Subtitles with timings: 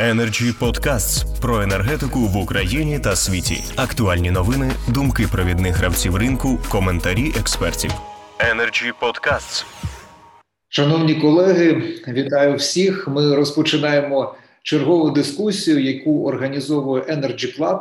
[0.00, 3.64] Energy Podcasts про енергетику в Україні та світі.
[3.76, 7.90] Актуальні новини, думки провідних гравців ринку, коментарі експертів.
[8.38, 9.64] Energy Podcasts.
[10.68, 13.08] Шановні колеги, вітаю всіх.
[13.08, 17.80] Ми розпочинаємо чергову дискусію, яку організовує Energy Club.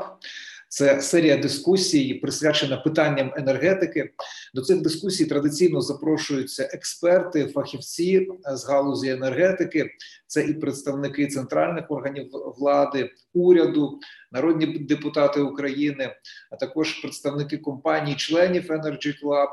[0.73, 4.09] Це серія дискусій, присвячена питанням енергетики.
[4.53, 9.89] До цих дискусій традиційно запрошуються експерти, фахівці з галузі енергетики.
[10.27, 13.99] Це і представники центральних органів влади, уряду,
[14.31, 16.15] народні депутати України,
[16.51, 19.49] а також представники компаній, членів Energy Club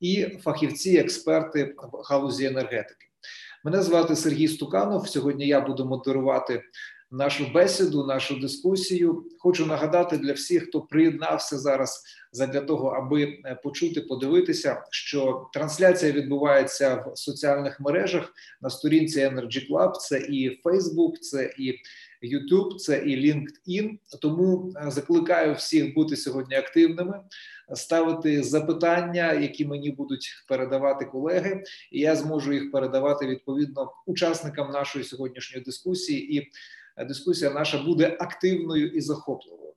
[0.00, 3.06] і фахівці, експерти в галузі енергетики.
[3.64, 5.08] Мене звати Сергій Стуканов.
[5.08, 6.62] Сьогодні я буду модерувати
[7.10, 9.24] нашу бесіду, нашу дискусію.
[9.38, 16.12] Хочу нагадати для всіх, хто приєднався зараз для того, аби е, почути, подивитися, що трансляція
[16.12, 19.92] відбувається в соціальних мережах на сторінці Energy Club.
[19.92, 21.74] Це і Facebook, це і
[22.22, 23.98] YouTube, це і LinkedIn.
[24.20, 27.20] Тому е, закликаю всіх бути сьогодні активними.
[27.74, 31.62] Ставити запитання, які мені будуть передавати колеги,
[31.92, 36.50] і я зможу їх передавати відповідно учасникам нашої сьогоднішньої дискусії і
[37.04, 39.72] дискусія наша буде активною і захопливою.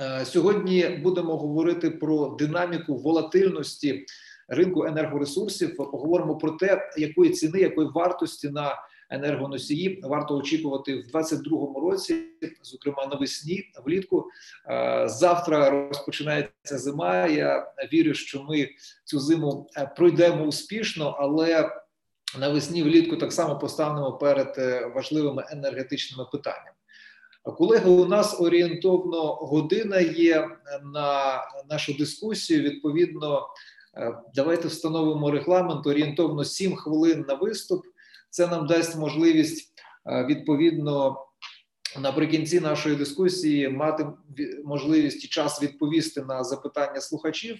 [0.00, 4.06] Е, сьогодні будемо говорити про динаміку волатильності
[4.48, 5.76] ринку енергоресурсів.
[5.76, 8.76] Поговоримо про те, якої ціни, якої вартості на
[9.10, 12.22] енергоносії варто очікувати в 2022 році,
[12.62, 14.30] зокрема навесні, влітку.
[14.70, 17.26] Е, завтра розпочинається зима.
[17.26, 18.68] Я вірю, що ми
[19.04, 21.70] цю зиму пройдемо успішно, але
[22.38, 26.70] навесні влітку так само поставимо перед е, важливими енергетичними питаннями.
[27.42, 30.48] Колеги, у нас орієнтовно година є
[30.94, 32.62] на нашу дискусію.
[32.62, 33.46] Відповідно,
[33.96, 37.86] е, давайте встановимо регламент орієнтовно 7 хвилин на виступ.
[38.30, 39.72] Це нам дасть можливість
[40.06, 41.22] е, відповідно
[42.00, 44.06] наприкінці нашої дискусії мати
[44.64, 47.56] можливість і час відповісти на запитання слухачів,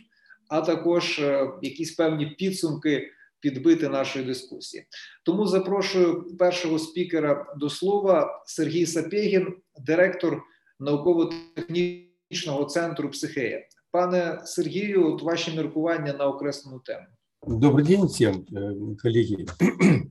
[0.49, 1.23] а також
[1.63, 4.86] якісь певні підсумки підбити нашої дискусії.
[5.26, 9.56] Тому запрошую першого спікера до слова Сергій Сапєгін,
[9.86, 10.42] директор
[10.80, 13.68] науково-технічного центру «Психея».
[13.92, 17.06] Пане Сергію, от ваші міркування на окреслену тему.
[17.48, 19.48] Добрый день всем, э, коллеги.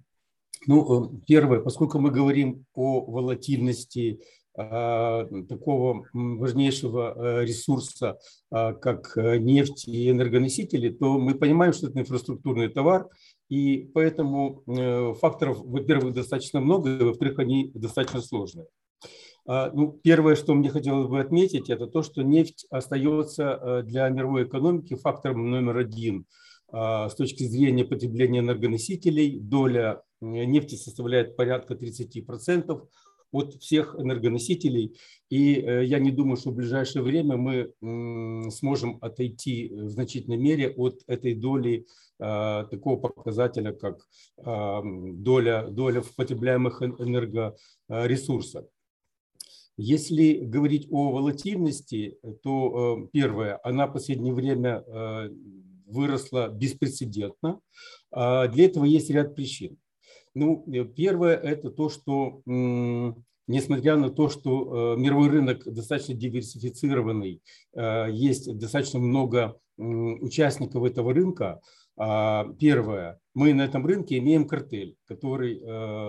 [0.67, 8.18] Ну, э, первое, поскольку мы говорим о волатильности а, такого важнейшего э, ресурса,
[8.50, 13.10] а, как э, нефть и энергоносители, то мы понимаем, что это инфраструктурный товар,
[13.50, 18.68] и поэтому э, факторов, во-первых, достаточно много, и, во-вторых, они достаточно сложные.
[19.46, 24.46] А, ну, первое, что мне хотелось бы отметить, это то, что нефть остается для мировой
[24.46, 26.26] экономики фактором номер один
[26.72, 29.40] с точки зрения потребления энергоносителей.
[29.40, 32.82] Доля нефти составляет порядка 30%,
[33.36, 34.98] от всех энергоносителей.
[35.30, 37.72] И э, я не думаю, что в ближайшее время мы
[38.52, 41.86] сможем отойти в значительной мере от этой доли
[42.18, 44.08] а, такого показателя, как
[44.38, 48.66] а, доля, доля в потребляемых энергоресурсах.
[49.78, 55.30] Если говорить о волатильности, то э, первое, она в последнее время э,
[55.86, 57.60] выросла беспрецедентно.
[58.12, 59.78] А, для этого есть ряд причин.
[60.36, 62.42] Ну, э, первое– это то, что
[63.48, 67.42] несмотря на то, что э, мировой рынок достаточно диверсифицированный,
[67.74, 71.60] э, есть достаточно много участников этого рынка,
[71.98, 75.60] а, первое, мы на этом рынке имеем картель, который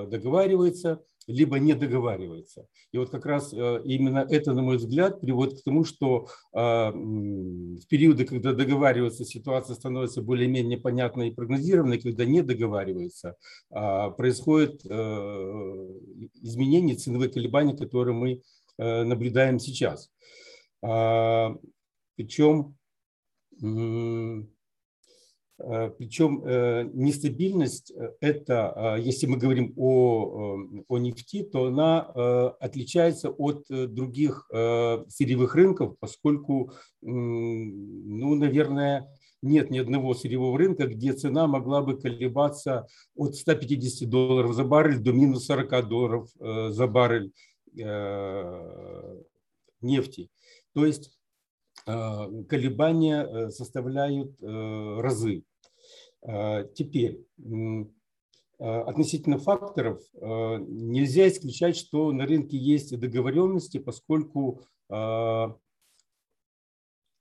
[0.09, 2.67] договаривается либо не договаривается.
[2.93, 6.91] И вот как раз э, именно это, на мой взгляд, приводит к тому, что а,
[6.93, 13.37] в периоды, когда договариваются, ситуация становится более-менее понятной и прогнозированной, когда не договаривается,
[13.71, 14.89] а, происходит э,
[16.43, 18.43] изменение ценовых колебаний, которые мы
[18.79, 20.11] э, наблюдаем сейчас.
[20.83, 21.57] А,
[22.17, 22.77] Причем
[23.63, 24.43] Э,
[25.59, 32.01] Причем э, нестабильность э,– это, если мы говорим о, о нефти, то она
[32.61, 39.09] отличается от других сырьевых рынков, поскольку, ну, наверное,
[39.43, 44.99] нет ни одного сырьевого рынка, где цена могла бы колебаться от 150 долларов за баррель
[44.99, 47.33] до минус 40 долларов за баррель
[49.81, 50.31] нефти.
[50.75, 51.16] То есть Э,
[51.87, 55.45] колебания э, составляют э, разы.
[56.75, 57.25] Теперь,
[58.59, 64.63] относительно факторов, нельзя исключать, что на рынке есть договоренности, поскольку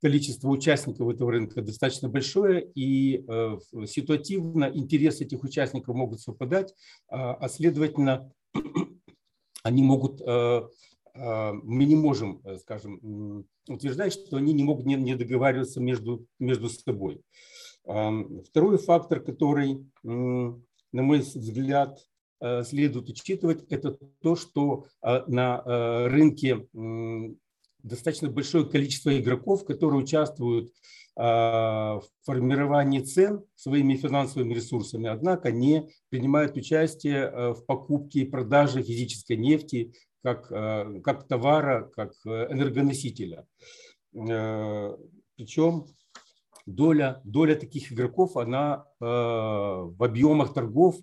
[0.02, 3.24] количество участников этого рынка достаточно большое, и
[3.86, 6.74] ситуативно интересы этих участников могут совпадать,
[7.08, 8.34] а следовательно
[9.62, 10.20] они могут,
[11.16, 17.22] мы не можем, скажем, утверждать, что они не могут не договариваться между, между собой.
[17.84, 22.00] Второй фактор, который, на мой взгляд,
[22.64, 26.68] следует учитывать, это то, что на рынке
[27.82, 30.74] достаточно большое количество игроков, которые участвуют
[31.16, 39.38] в формировании цен своими финансовыми ресурсами, однако не принимают участие в покупке и продаже физической
[39.38, 39.94] нефти
[40.26, 40.48] как,
[41.04, 43.46] как товара, как энергоносителя.
[44.12, 45.86] Причем
[46.66, 50.96] доля, доля таких игроков, она в объемах торгов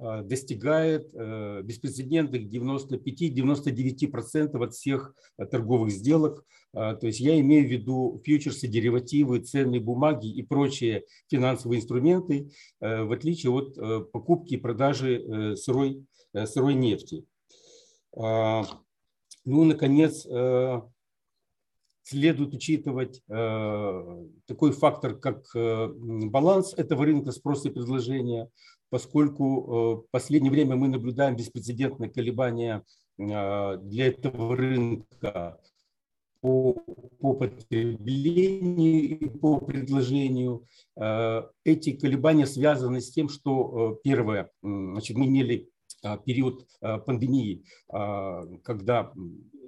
[0.00, 6.44] Э, достигает э, беспрецедентных 95-99% от всех э, торговых сделок.
[6.72, 13.12] То есть я имею в виду фьючерсы, деривативы, ценные бумаги и прочие финансовые инструменты, в
[13.12, 13.74] отличие от
[14.12, 17.24] покупки и продажи сырой, сырой нефти.
[18.14, 20.26] Ну, наконец,
[22.02, 28.50] следует учитывать такой фактор, как баланс этого рынка спроса и предложения,
[28.90, 32.84] поскольку э, в последнее время мы наблюдаем беспрецедентные колебания
[33.18, 35.58] э, для этого рынка
[36.40, 36.74] по,
[37.20, 40.66] по потреблению и по предложению.
[40.96, 45.70] Э, эти колебания связаны с тем, что, первое, значит, мы имели
[46.24, 49.12] период пандемии, когда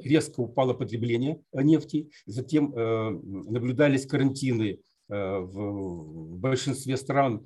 [0.02, 7.44] резко упало потребление нефти, затем наблюдались карантины в большинстве стран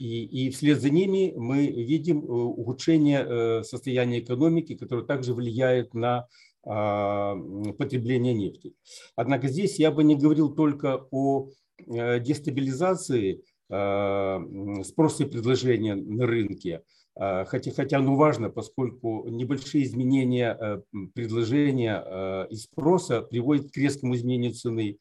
[0.00, 5.92] и, и вслед за ними мы видим э, ухудшение э, состояния экономики, которое также влияет
[5.92, 6.26] на
[6.62, 7.36] а,
[7.78, 8.74] потребление нефти.
[9.16, 11.48] Однако здесь я бы не говорил только о
[11.86, 14.42] э, дестабилизации а,
[14.84, 16.82] спроса и предложения на рынке, а,
[17.16, 20.82] хотя, хотя оно важно, поскольку небольшие изменения
[21.14, 24.98] предложения и спроса приводят к резкому изменению цены.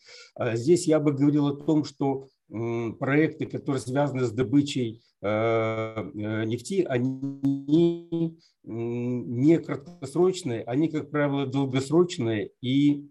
[0.53, 6.85] Здесь я бы говорил о том, что проекты, которые связаны с добычей э, э, нефти,
[6.88, 13.07] они не краткосрочные, они, как правило, долгосрочные и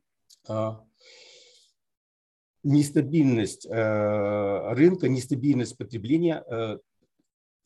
[2.64, 6.44] нестабильность э, рынка, нестабильность потребления,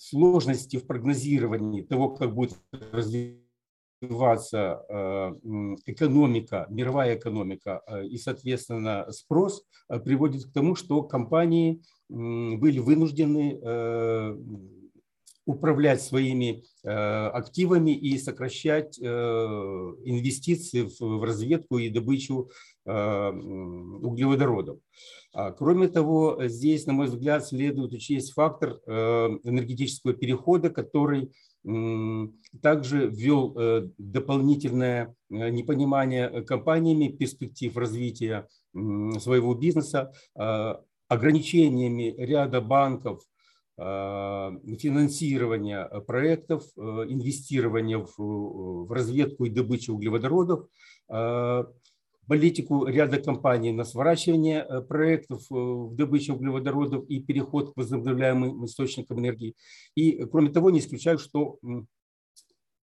[0.03, 2.59] сложности в прогнозировании того, как будет
[2.91, 5.33] развиваться э,
[5.87, 13.59] экономика, мировая экономика э, и, соответственно, спрос э, приводит к тому, что компании были вынуждены
[15.47, 22.51] управлять своими активами и сокращать инвестиции в разведку и добычу
[22.85, 24.79] углеводородов.
[25.33, 31.31] А, кроме того, здесь, на мой взгляд, следует учесть фактор энергетического перехода, который
[32.61, 38.49] также ввел э, дополнительное э, непонимание э, компаниями перспектив развития
[39.19, 40.15] своего бизнеса,
[41.07, 43.23] ограничениями ряда банков
[43.77, 50.69] финансирования проектов, инвестирования в разведку и добычу углеводородов,
[52.27, 58.65] политику ряда компаний на сворачивание э, проектов э, в добыче углеводородов и переход к возобновляемым
[58.65, 59.55] источникам энергии.
[59.95, 61.59] И, э, кроме того, не исключаю, что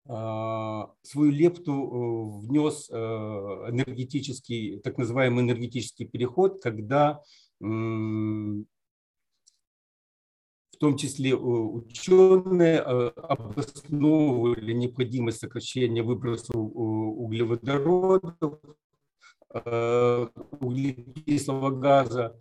[0.08, 7.22] а, свою лепту внес энергетический, так называемый энергетический переход, когда
[7.58, 8.62] в
[10.78, 18.60] том числе ученые обосновывали необходимость сокращения выбросов углеводородов
[20.60, 22.36] углекислого газа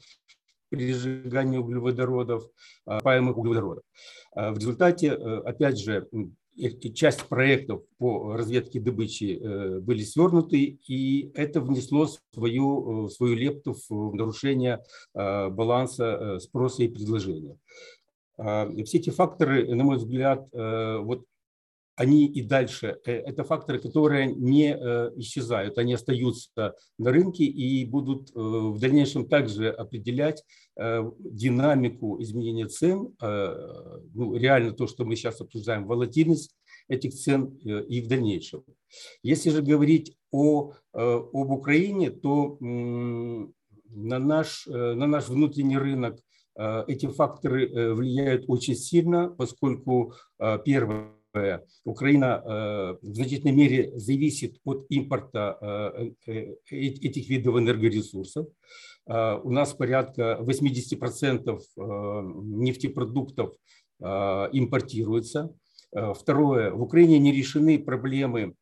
[0.69, 2.49] при сжигании углеводородов,
[2.87, 3.83] э, паемых углеводородов.
[4.35, 6.07] Э, в результате, опять же,
[6.93, 14.81] часть проектов по разведке добычи были свернуты, и это внесло свою, свою лепту в нарушение
[15.13, 17.57] баланса спроса и предложения.
[18.37, 21.25] Все эти факторы, на мой взгляд, вот
[21.95, 27.85] они и дальше, э, это факторы, которые не э, исчезают, они остаются на рынке и
[27.85, 30.43] будут э, в дальнейшем также определять
[30.77, 36.53] динамику изменения цен, ну, реально то, что мы сейчас обсуждаем, волатильность
[36.89, 38.65] этих цен и в дальнейшем.
[39.23, 46.19] Если же говорить о, об Украине, то на наш, на наш внутренний рынок
[46.57, 50.13] эти факторы влияют очень сильно, поскольку
[50.65, 51.13] первое,
[51.83, 58.47] Украина э, в значительной мере зависит от импорта э, э, этих видов энергоресурсов.
[59.07, 63.53] У нас порядка 80% нефтепродуктов
[64.01, 65.55] импортируется.
[65.91, 68.55] Второе, в Украине не решены проблемы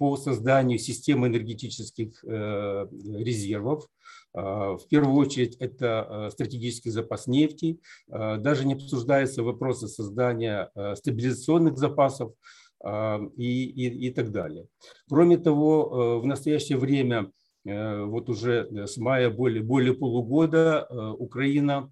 [0.00, 3.86] по созданию системы энергетических резервов.
[4.36, 7.80] В первую очередь это стратегический запас нефти.
[8.06, 12.32] Даже не обсуждается вопросы создания стабилизационных запасов
[12.84, 14.66] и, и, и так далее.
[15.08, 17.32] Кроме того, в настоящее время
[17.66, 21.90] Э, вот уже э, с мая более, более полугода э, Украина,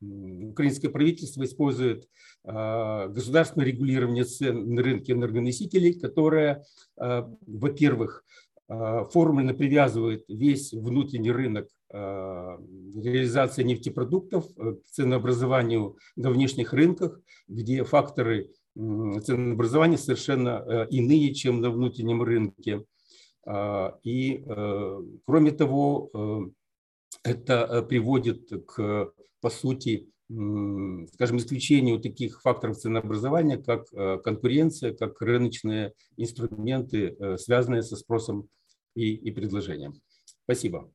[0.00, 2.08] украинское правительство использует
[2.44, 6.64] государственное регулирование цен на рынке энергоносителей, которое,
[6.96, 8.24] во-первых,
[8.68, 19.96] формально привязывает весь внутренний рынок реализации нефтепродуктов к ценообразованию на внешних рынках, где факторы ценообразования
[19.96, 22.84] совершенно иные, чем на внутреннем рынке.
[24.04, 26.40] И, э, кроме того, э,
[27.24, 30.08] это э, приводит к, по сути,
[31.14, 33.88] скажем, исключению таких факторов ценообразования, как
[34.22, 38.46] конкуренция, как рыночные инструменты, связанные со спросом
[38.94, 39.94] и, и предложением.
[40.44, 40.90] Спасибо.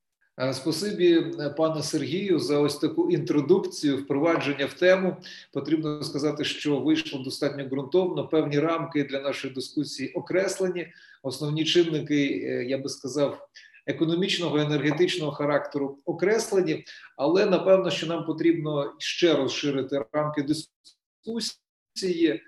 [0.53, 1.25] Спасибі,
[1.57, 5.17] пане Сергію, за ось таку інтродукцію, впровадження в тему.
[5.53, 8.27] Потрібно сказати, що вийшло достатньо ґрунтовно.
[8.27, 10.87] Певні рамки для нашої дискусії окреслені.
[11.23, 13.47] Основні чинники, е, я би сказав,
[13.87, 16.85] економічного енергетичного характеру окреслені,
[17.17, 22.41] але напевно, що нам потрібно ще розширити рамки дискусії.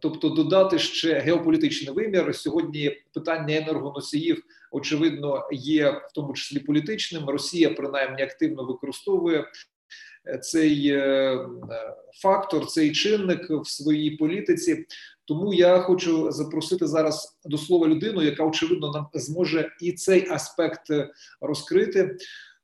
[0.00, 3.02] Тобто додати ще геополітичний вимір сьогодні.
[3.14, 7.28] Питання енергоносіїв очевидно є в тому числі політичним.
[7.28, 9.44] Росія принаймні активно використовує
[10.26, 11.38] е, цей е,
[12.22, 14.86] фактор, цей чинник в своїй політиці.
[15.24, 20.90] Тому я хочу запросити зараз до слова людину, яка очевидно нам зможе і цей аспект
[20.90, 21.10] е,
[21.40, 22.16] розкрити.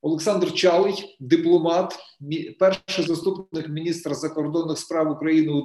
[0.02, 1.98] Олександр Чалий, дипломат,
[2.58, 5.64] перший заступник міністра закордонних справ України у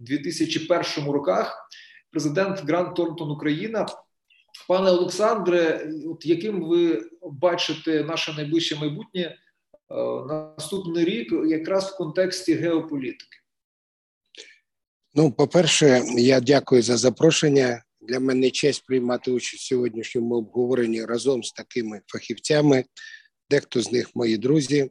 [0.00, 1.68] 98-2001 роках,
[2.10, 3.86] президент Гранд Торнтон Україна.
[4.68, 9.36] Пане Олександре, от яким ви бачите наше найближче майбутнє е,
[10.28, 13.38] наступний рік, якраз в контексті геополітики?
[15.14, 17.82] Ну, по-перше, я дякую за запрошення.
[18.08, 22.84] Для мене честь приймати участь в сьогоднішньому обговоренні разом з такими фахівцями.
[23.50, 24.90] Дехто з них мої друзі.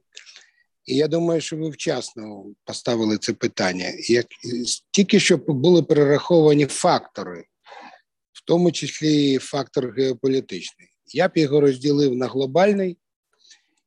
[0.85, 3.93] І я думаю, що ви вчасно поставили це питання.
[4.09, 4.25] Як
[4.91, 7.43] тільки що були перераховані фактори
[8.43, 10.87] в тому числі фактор геополітичний.
[11.07, 12.97] Я б його розділив на глобальний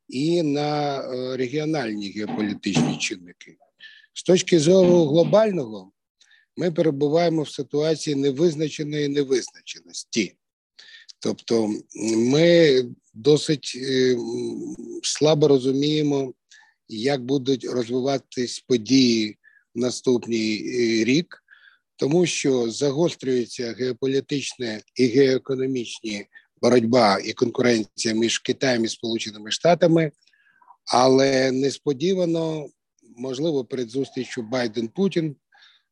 [0.08, 3.56] і на е, регіональні геополітичні чинники.
[4.12, 5.92] З точки зору глобального,
[6.56, 10.36] ми перебуваємо в ситуації невизначеної невизначеності.
[11.18, 11.70] Тобто
[12.16, 12.84] ми
[13.14, 14.16] досить е,
[15.02, 16.34] слабо розуміємо,
[16.88, 19.38] як будуть розвиватись події
[19.74, 21.42] в наступний е, рік,
[21.96, 26.26] тому що загострюється геополітична і геоекономічні
[26.62, 30.12] боротьба і конкуренція між Китаєм і Сполученими Штатами,
[30.92, 32.68] але несподівано,
[33.16, 35.36] можливо, перед зустрічю Байден Путін.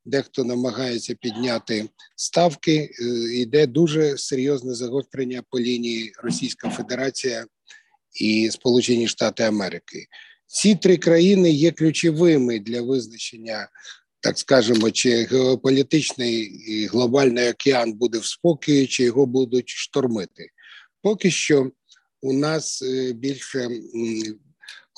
[0.04, 2.90] Дехто намагається підняти ставки,
[3.32, 7.46] йде е, дуже серйозне загострення по лінії Російська Федерація
[8.20, 10.06] і Сполучені Штати Америки.
[10.46, 13.68] Ці три країни є ключовими для визначення
[14.24, 20.48] так скажемо, чи геополітичний і глобальний океан буде в спокої, чи його будуть штормити.
[21.02, 21.70] Поки що
[22.20, 23.68] у нас е, більше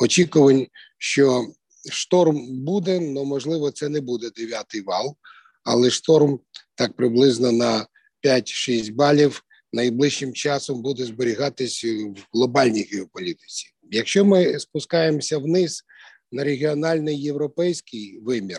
[0.03, 0.67] очікувань,
[0.99, 1.47] що
[1.91, 5.17] шторм буде, але можливо це не буде дев'ятий вал,
[5.65, 6.41] але шторм
[6.75, 7.87] так приблизно на
[8.25, 13.67] 5-6 балів найближчим часом буде зберігатись в глобальній геополітиці.
[13.91, 15.83] Якщо ми спускаємося вниз
[16.33, 18.59] на регіональний європейський вимір,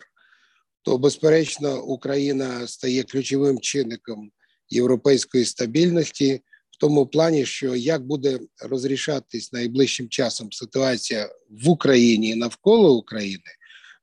[0.82, 4.32] то безперечно Україна стає ключовим чинником
[4.70, 6.42] європейської стабільності
[6.78, 13.44] тому плані, що як буде розрішатись найближчим часом ситуація в Україні і навколо України,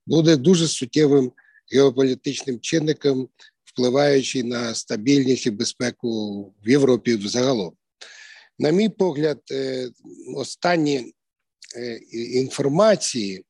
[0.06, 1.32] буде дуже суттєвим
[1.72, 3.28] геополітичним чинником,
[3.64, 7.72] впливаючи на стабільність і безпеку в Європі взагалом.
[8.58, 9.88] На мій погляд, е,
[10.36, 11.14] останні
[11.76, 13.44] е, інформації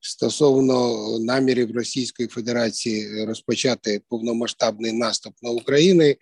[0.00, 6.14] стосовно намірів Російської Федерації розпочати повномасштабний наступ на Україну,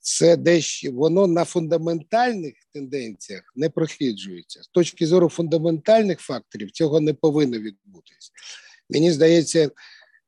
[0.00, 4.62] це дещо воно на фундаментальних тенденціях не просліджується.
[4.62, 8.30] З точки зору фундаментальних факторів цього не повинно відбутися.
[8.90, 9.70] Мені здається,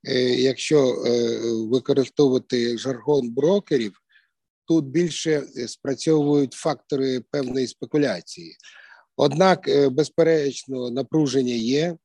[0.09, 3.93] е, якщо е, використовувати жаргон брокерів,
[4.65, 8.57] тут більше спрацьовують фактори певної спекуляції.
[9.17, 11.97] Однак, е, безперечно, напруження є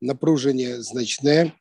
[0.00, 1.52] напруження значне.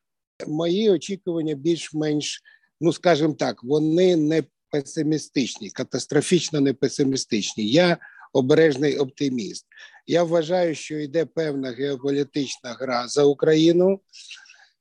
[0.48, 2.42] Мої очікування більш-менш,
[2.82, 4.44] ну скажімо так, вони не
[4.82, 7.68] песимістичні, катастрофічно не песимістичні.
[7.68, 7.98] Я
[8.34, 9.66] обережний оптиміст.
[10.08, 14.00] Я вважаю, що йде певна геополітична гра за Україну,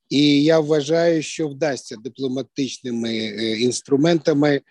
[0.09, 4.61] і я вважаю, що вдасться дипломатичними е, інструментами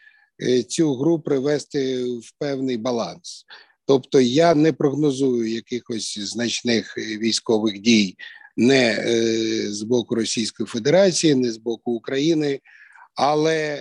[0.43, 3.45] е, цю гру привести в певний баланс.
[3.87, 8.17] Тобто я не прогнозую якихось значних військових дій
[8.57, 12.61] не е, з боку Російської Федерації, не з боку України,
[13.15, 13.81] але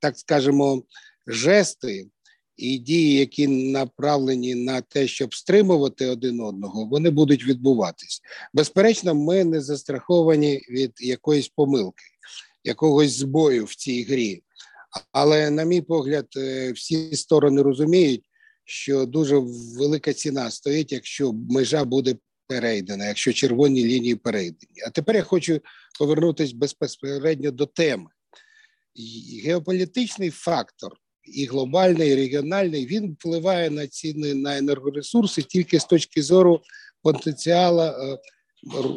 [0.00, 0.82] так скажемо,
[1.26, 2.08] жести
[2.56, 8.20] і дії, які направлені на те, щоб стримувати один одного, вони будуть відбуватись.
[8.54, 12.04] Безперечно, ми не застраховані від якоїсь помилки,
[12.64, 14.42] якогось збою в цій грі.
[15.12, 18.24] Але, на мій погляд, е, всі сторони розуміють,
[18.64, 19.36] що дуже
[19.78, 22.16] велика ціна стоїть, якщо межа буде
[22.48, 24.82] перейдена, якщо червоні лінії перейдені.
[24.86, 25.60] А тепер я хочу
[25.98, 28.06] повернутися безпосередньо до теми.
[29.44, 30.92] Геополітичний фактор
[31.24, 36.60] і глобальний, і регіональний, він впливає на ціни на енергоресурси тільки з точки зору
[37.02, 38.18] потенціалу е,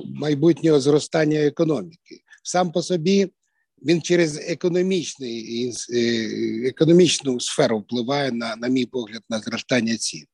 [0.05, 2.21] майбутнього зростання економіки.
[2.43, 3.29] Сам по собі
[3.85, 10.25] він через економічний, е, економічну сферу впливає на, на мій погляд, на зростання цін.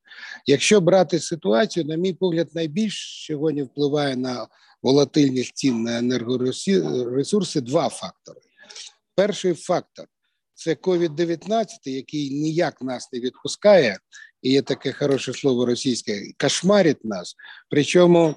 [0.45, 4.47] Якщо брати ситуацію, на мій погляд, найбільш сьогодні впливає на
[4.81, 8.39] волатильність цін на енергоресурси два фактори.
[9.15, 10.05] Перший фактор
[10.53, 13.99] це COVID-19, який ніяк нас не відпускає,
[14.41, 17.35] і є таке хороше слово російське, кошмарить нас.
[17.69, 18.35] Причому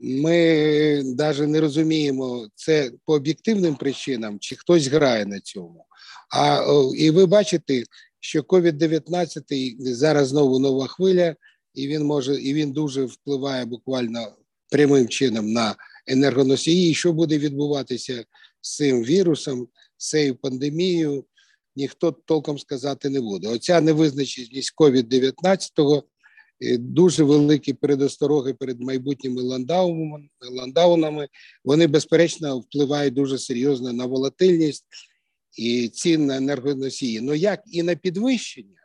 [0.00, 5.86] ми навіть не розуміємо, це по об'єктивним причинам, чи хтось грає на цьому.
[6.34, 6.64] А
[6.96, 7.84] і ви бачите,
[8.20, 11.36] що COVID-19 зараз знову нова хвиля,
[11.74, 14.36] і він може і він дуже впливає буквально
[14.70, 16.90] прямим чином на енергоносії.
[16.90, 18.24] І Що буде відбуватися
[18.60, 21.24] з цим вірусом, з цією пандемією?
[21.76, 23.48] ніхто толком сказати не буде.
[23.48, 26.02] Оця невизначеність COVID-19
[26.60, 31.28] е, дуже великі передостороги перед майбутніми ландаунами, ландаунами.
[31.64, 34.84] Вони безперечно впливають дуже серйозно на волатильність
[35.56, 37.20] і цін на енергоносії.
[37.20, 38.80] Ну як і на підвищення.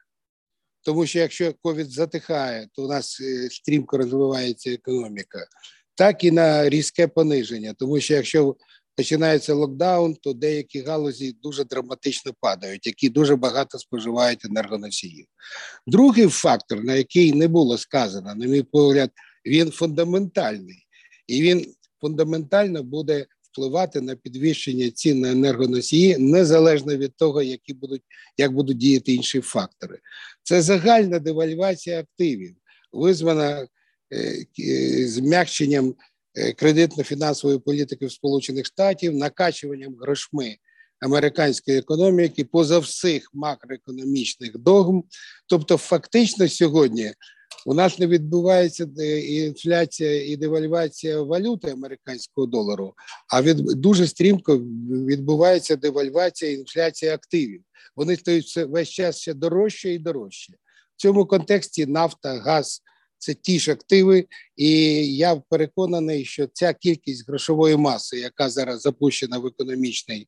[0.81, 5.47] Тому що якщо ковід затихає, то у нас е, стрімко розвивається економіка,
[5.95, 7.73] так і на різке пониження.
[7.79, 8.55] Тому що якщо
[8.95, 15.25] починається локдаун, то деякі галузі дуже драматично падають, які дуже багато споживають енергоносіїв.
[15.87, 19.11] Другий фактор, на який не було сказано, на мій погляд,
[19.45, 20.87] він фундаментальний,
[21.27, 28.01] і він фундаментально буде впливати на підвищення цін на енергоносії незалежно від того, які будуть
[28.37, 29.99] як будуть діяти інші фактори.
[30.43, 32.55] Це загальна девальвація активів,
[32.91, 33.67] визвана
[34.11, 35.95] е, е, змягченням
[36.37, 40.57] Е, кредитно-фінансової політики в Сполучених Штатів, накачуванням грошми
[40.99, 45.03] американської економіки поза всіх макроекономічних догм.
[45.47, 47.13] Тобто, фактично, сьогодні
[47.65, 52.93] у нас не відбувається е, інфляція і девальвація валюти американського долару,
[53.33, 54.57] а від дуже стрімко
[55.07, 57.61] відбувається девальвація і інфляція активів.
[57.95, 60.53] Вони стають весь час ще дорожче і дорожче.
[60.97, 62.81] В цьому контексті нафта, газ
[63.17, 64.71] це ті ж активи, і
[65.15, 70.27] я переконаний, що ця кількість грошової маси, яка зараз запущена в економічний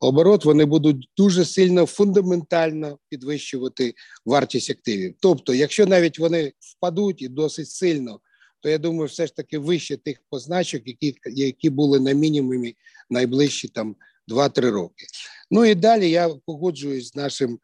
[0.00, 5.14] оборот, вони будуть дуже сильно фундаментально підвищувати вартість активів.
[5.20, 8.20] Тобто, якщо навіть вони впадуть і досить сильно.
[8.60, 12.76] То я думаю, все ж таки вище тих позначок, які які були на мінімумі
[13.10, 13.96] найближчі там
[14.28, 15.06] 2-3 роки.
[15.50, 17.58] Ну і далі я погоджуюсь з нашим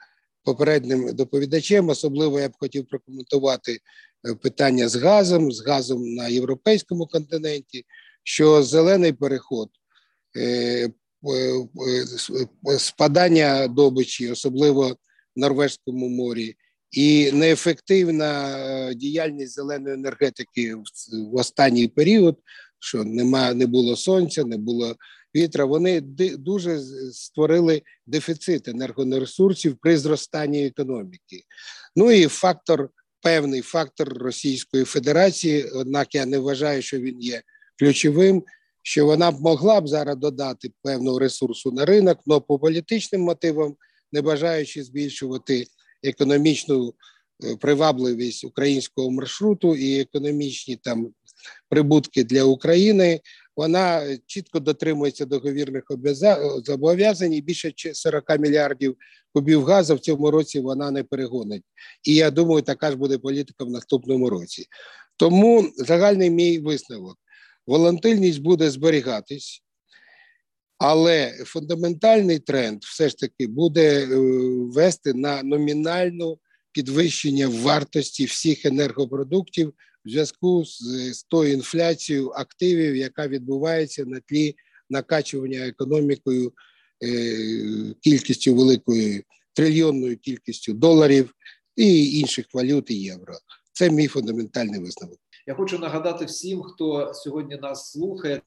[0.45, 1.89] попереднім доповідачем.
[1.89, 3.79] Особливо я б хотів прокоментувати
[4.27, 7.85] Е, питання з газом, з газом на європейському континенті,
[8.23, 9.69] що зелений переход,
[10.37, 10.89] е,
[12.79, 14.97] спадання добичі, особливо в
[15.37, 16.57] Норвежському морі,
[16.91, 20.75] і неефективна діяльність зеленої енергетики
[21.13, 22.39] в останній період,
[22.79, 24.97] що нема, не було сонця, не було
[25.37, 25.65] вітра.
[25.65, 26.01] Вони
[26.39, 26.81] дуже
[27.13, 31.43] створили дефіцит енергоресурсів при зростанні економіки.
[31.97, 32.91] Ну і фактор
[33.23, 37.43] певний фактор Російської Федерації, однак я не вважаю, що він є
[37.79, 38.45] ключовим.
[38.83, 43.77] Що вона б могла б зараз додати певного ресурсу на ринок, але по політичним мотивам,
[44.13, 45.67] не бажаючи збільшувати
[46.03, 46.95] економічну
[47.45, 51.09] е, привабливість українського маршруту і економічні там
[51.69, 53.21] прибутки для України,
[53.57, 55.85] вона чітко дотримується договірних
[56.65, 58.97] зобов'язань і більше 40 мільярдів
[59.33, 61.63] кубів газу в цьому році вона не перегонить.
[62.05, 64.67] І я думаю, така ж буде політика в наступному році.
[65.17, 67.19] Тому загальний мій висновок:
[67.67, 69.63] волатильність буде зберігатись,
[70.79, 74.17] Але фундаментальний тренд все ж таки буде е,
[74.73, 76.39] вести на номінальну
[76.73, 80.79] підвищення вартості всіх енергопродуктів в зв'язку з,
[81.13, 84.55] з тою інфляцією активів, яка відбувається на тлі
[84.91, 86.53] накачування економікою
[87.05, 87.37] е,
[88.01, 89.23] кількістю великою
[89.53, 91.35] трильйонною кількістю доларів
[91.77, 93.35] і інших валют і євро.
[93.73, 95.19] Це мій фундаментальний висновок.
[95.47, 98.41] Я хочу нагадати всім, хто сьогодні нас слухає,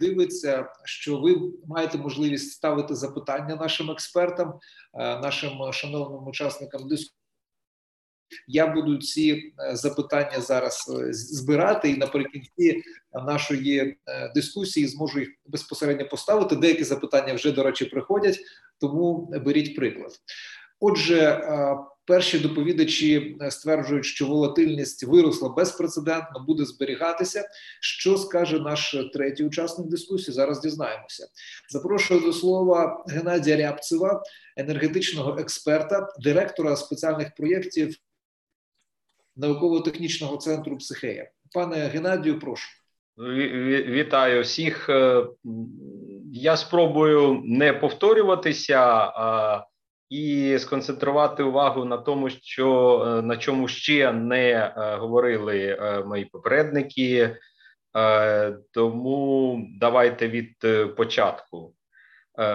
[0.00, 4.48] дивиться, що ви маєте можливість ставити запитання нашим експертам,
[4.94, 7.16] е, нашим шановним учасникам дискусії.
[8.46, 12.82] Я буду ці е, запитання зараз е, збирати і наприкінці
[13.26, 13.96] нашої
[14.34, 16.56] дискусії зможу їх безпосередньо поставити.
[16.56, 18.38] Деякі запитання вже, до речі, приходять,
[18.80, 20.12] тому беріть приклад.
[20.80, 21.40] Отже,
[22.06, 27.48] перші доповідачі стверджують, що волатильність виросла безпрецедентно, буде зберігатися.
[27.80, 30.34] Що скаже наш третій учасник дискусії?
[30.34, 31.26] Зараз дізнаємося.
[31.68, 34.22] Запрошую до слова Геннадія Рябцева,
[34.56, 37.96] енергетичного експерта, директора спеціальних проєктів
[39.36, 41.30] науково-технічного центру Психея.
[41.54, 42.68] Пане Геннадію, прошу.
[43.88, 44.88] Вітаю всіх.
[44.88, 45.26] Е,
[46.32, 49.12] я спробую не повторюватися
[50.10, 56.24] і сконцентрувати увагу на тому, що е, на чому ще не е, говорили е, мої
[56.24, 57.36] попередники.
[58.72, 60.56] Тому давайте від
[60.96, 61.74] початку.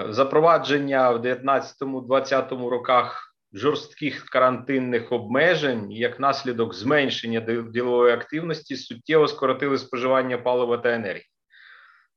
[0.09, 7.39] Запровадження в 19-20 роках жорстких карантинних обмежень, як наслідок зменшення
[7.73, 11.25] ділової активності, суттєво скоротили споживання палива та енергії.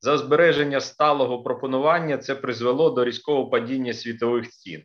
[0.00, 4.84] За збереження сталого пропонування це призвело до різкого падіння світових цін.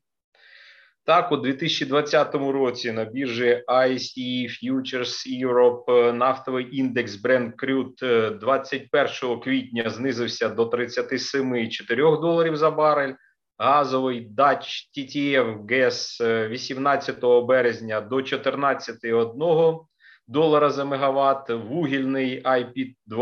[1.06, 9.40] Так, у 2020 році на біржі ICE Futures Europe е, нафтовий індекс Brent Crude 21
[9.40, 13.14] квітня знизився до 37,4 доларів за барель.
[13.58, 19.80] Газовий Dutch TTF ГЕС 18 березня до 14,1
[20.28, 21.50] долара за мегаватт.
[21.50, 23.18] Вугільний IP2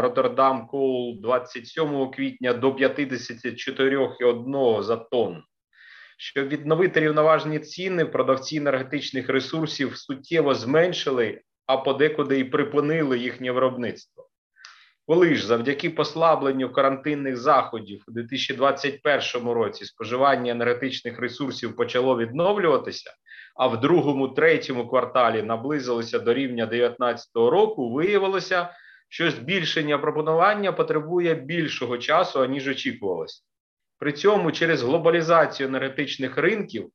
[0.00, 5.42] Rotterdam Coal 27 квітня до 54,1 за тонн.
[6.18, 14.28] Щоб відновити рівноважні ціни, продавці енергетичних ресурсів суттєво зменшили, а подекуди і припинили їхнє виробництво.
[15.06, 23.10] Коли ж завдяки послабленню карантинних заходів у 2021 році споживання енергетичних ресурсів почало відновлюватися,
[23.56, 28.68] а в другому, третьому кварталі наблизилося до рівня 2019 року, виявилося,
[29.08, 33.42] що збільшення пропонування потребує більшого часу, аніж очікувалося.
[34.04, 36.90] При цьому через глобалізацію енергетичних ринків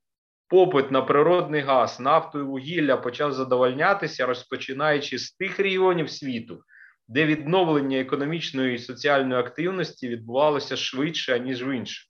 [0.47, 6.63] попит на природний газ, нафту і вугілля почав задовольнятися, розпочинаючи з тих регіонів світу,
[7.07, 12.05] де відновлення економічної і соціальної активності відбувалося швидше, ніж в інших.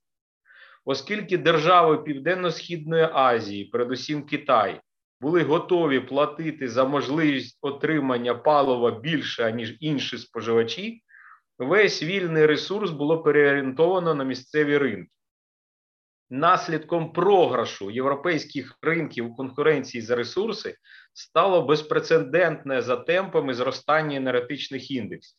[0.84, 4.80] Оскільки держави Південно-Східної Азії, передусім Китай,
[5.20, 11.02] були готові платити за можливість отримання палива більше, ніж інші споживачі,
[11.60, 15.10] весь вільний ресурс було переорієнтовано на місцеві ринки.
[16.30, 20.74] Наслідком програшу європейських ринків у конкуренції за ресурси
[21.12, 25.38] стало безпрецедентне за темпами зростання енергетичних індексів.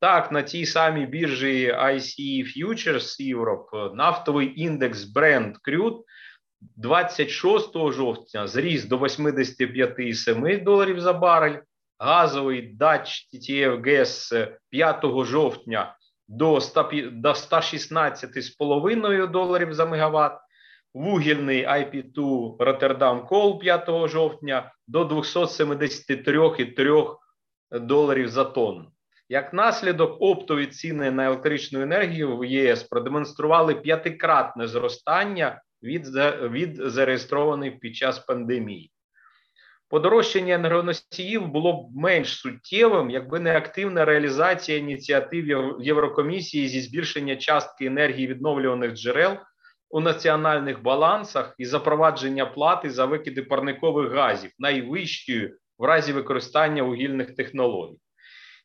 [0.00, 6.02] Так, на тій самій біржі ICE Futures Europe нафтовий індекс Brent Crude
[6.60, 11.58] 26 жовтня зріс до 85,7 доларів за барель,
[11.98, 14.32] газовий Dutch TTF ГЕС
[14.70, 15.96] 5 жовтня
[16.28, 20.40] до 116,5 доларів за мегаватт,
[20.94, 27.16] вугільний IP2 Rotterdam Coal 5 жовтня до 273,3
[27.70, 28.90] доларів за тонну.
[29.28, 36.06] Як наслідок, оптові ціни на електричну енергію в ЄС продемонстрували п'ятикратне зростання від
[36.42, 38.92] від зареєстрованих під час пандемії.
[39.90, 47.86] Подорожчання енергоносіїв було б менш суттєвим, якби не активна реалізація ініціатив Єврокомісії зі збільшення частки
[47.86, 49.36] енергії відновлюваних джерел
[49.90, 57.34] у національних балансах і запровадження плати за викиди парникових газів найвищою в разі використання вугільних
[57.36, 57.98] технологій.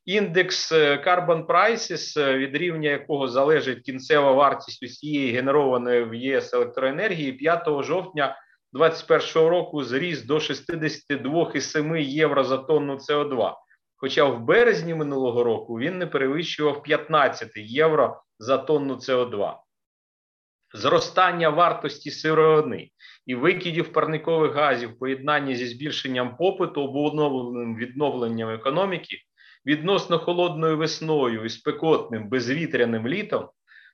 [0.06, 6.54] Індекс е, Carbon Prices, е, від рівня якого залежить кінцева вартість усієї генерованої в ЄС
[6.54, 8.36] електроенергії, 5 жовтня
[8.74, 13.54] 2021 року зріс до 62,7 євро за тонну СО2.
[13.96, 19.54] Хоча в березні минулого року він не перевищував 15 євро за тонну СО2.
[20.74, 22.90] Зростання вартості сировини
[23.26, 29.18] і викидів парникових газів в поєднанні зі збільшенням попиту обумовленим відновленням економіки
[29.66, 33.50] відносно холодною весною і спекотним безвітряним літом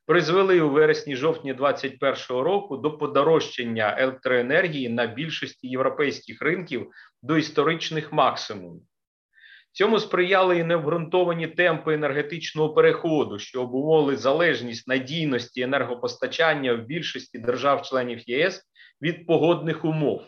[0.10, 6.88] призвели у вересні-жовтні 2021 року до подорожчання електроенергії на більшості європейських ринків
[7.22, 8.82] до історичних максимумів.
[9.72, 18.30] Цьому сприяли і необґрунтовані темпи енергетичного переходу, що обумовили залежність надійності енергопостачання в більшості держав-членів
[18.30, 18.62] ЄС
[19.02, 20.22] від погодних умов.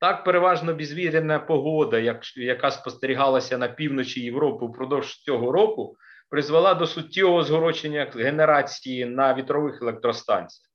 [0.00, 5.96] Так, переважно безвіряна погода, яка спостерігалася на півночі Європи впродовж цього року,
[6.30, 10.70] призвела до суттєвого згорочення генерації на вітрових електростанціях.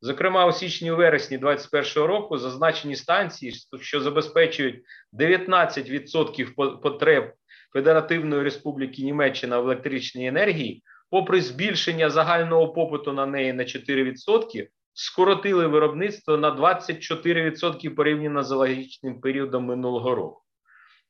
[0.00, 7.32] Зокрема, у січні вересні 2021 року зазначені станції, що забезпечують 19% потреб
[7.72, 15.66] Федеративної Республіки Німеччина в електричній енергії, попри збільшення загального попиту на неї на 4%, скоротили
[15.66, 20.42] виробництво на 24% порівняно з аналогічним періодом минулого року.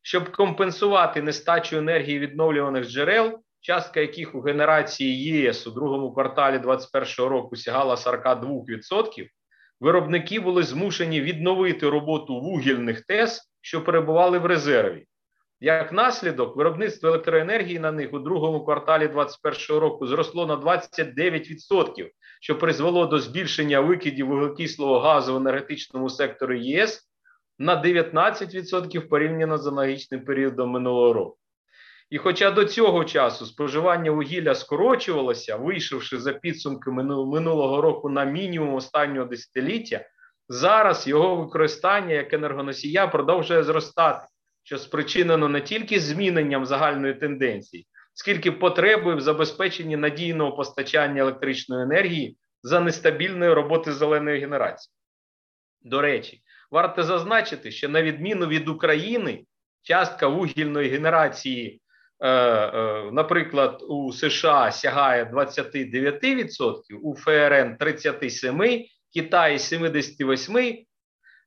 [0.02, 7.30] Щоб компенсувати нестачу енергії відновлюваних джерел, частка яких у генерації ЄС у другому кварталі 2021
[7.30, 9.28] року сягала 42%,
[9.80, 15.06] виробники були змушені відновити роботу вугільних ТЕС, що перебували в резерві.
[15.60, 22.58] Як наслідок, виробництво електроенергії на них у другому кварталі 2021 року зросло на 29%, що
[22.58, 27.10] призвело до збільшення викидів вуглекислого газу в енергетичному секторі ЄС
[27.58, 31.38] на 19% порівняно з аналогічним періодом минулого року.
[32.14, 38.74] І хоча до цього часу споживання вугілля скорочувалося, вийшовши за підсумками минулого року на мінімум
[38.74, 40.04] останнього десятиліття,
[40.48, 44.26] зараз його використання як енергоносія продовжує зростати,
[44.62, 52.36] що спричинено не тільки зміненням загальної тенденції, скільки потребою в забезпеченні надійного постачання електричної енергії
[52.62, 54.92] за нестабільної роботи зеленої генерації.
[55.82, 59.44] До речі, варто зазначити, що на відміну від України,
[59.82, 61.80] частка вугільної генерації
[63.12, 70.84] наприклад, у США сягає 29%, у ФРН 37%, Китаї 78%,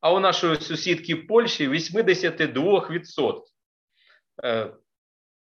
[0.01, 3.41] а у нашої сусідки Польщі 82%.
[4.43, 4.73] Е,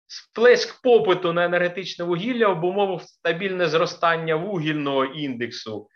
[0.08, 5.88] сплеск попиту на енергетичне вугілля обумовив стабільне зростання вугільного індексу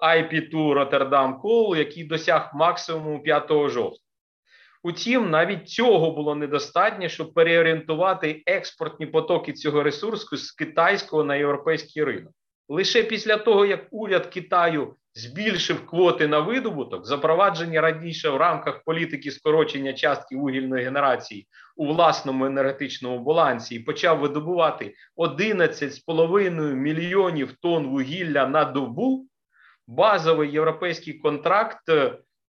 [0.00, 4.09] IP2 Rotterdam Coal, який досяг максимуму 5 жовтня.
[4.82, 12.04] Утім, навіть цього було недостатньо, щоб переорієнтувати експортні потоки цього ресурсу з китайського на європейський
[12.04, 12.32] ринок.
[12.68, 19.30] Лише після того, як уряд Китаю збільшив квоти на видобуток, запроваджені раніше в рамках політики
[19.30, 28.46] скорочення частки вугільної генерації у власному енергетичному балансі, і почав видобувати 11,5 мільйонів тонн вугілля
[28.46, 29.26] на добу,
[29.86, 31.90] базовий європейський контракт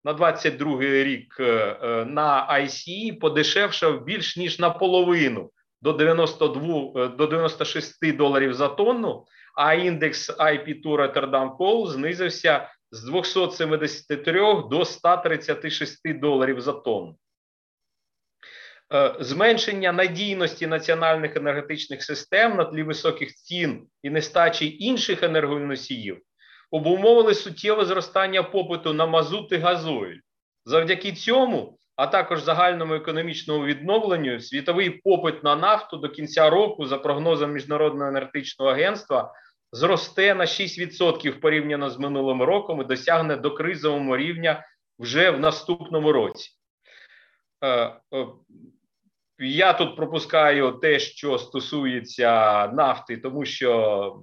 [0.05, 5.51] на 22 рік е, е, на ICE подешевшав більш ніж наполовину
[5.83, 13.05] до 92, е, до 96 доларів за тонну, а індекс IP2 Rotterdam Coal знизився з
[13.05, 17.17] 273 до 136 доларів за тонну.
[19.21, 26.21] Зменшення надійності національних енергетичних систем на тлі високих цін і нестачі інших енергоносіїв
[26.73, 30.17] обумовили суттєве зростання попиту на мазут і газойль.
[30.65, 36.99] Завдяки цьому, а також загальному економічному відновленню, світовий попит на нафту до кінця року, за
[36.99, 39.35] прогнозом Міжнародного енергетичного агентства,
[39.73, 44.65] зросте на 6% порівняно з минулим роком і досягне до кризового рівня
[44.99, 46.51] вже в наступному році.
[47.65, 47.69] Е,
[48.15, 48.27] е,
[49.39, 54.23] я тут пропускаю те, що стосується нафти, тому що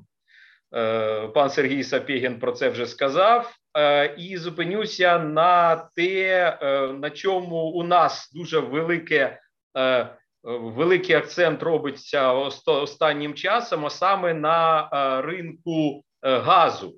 [1.34, 7.58] пан Сергій Сапєгін про це вже сказав, е, і зупинюся на те, е, на чому
[7.58, 9.40] у нас дуже велике.
[10.44, 12.32] Великий акцент робиться
[12.66, 14.90] останнім часом, а саме на
[15.22, 16.96] ринку газу,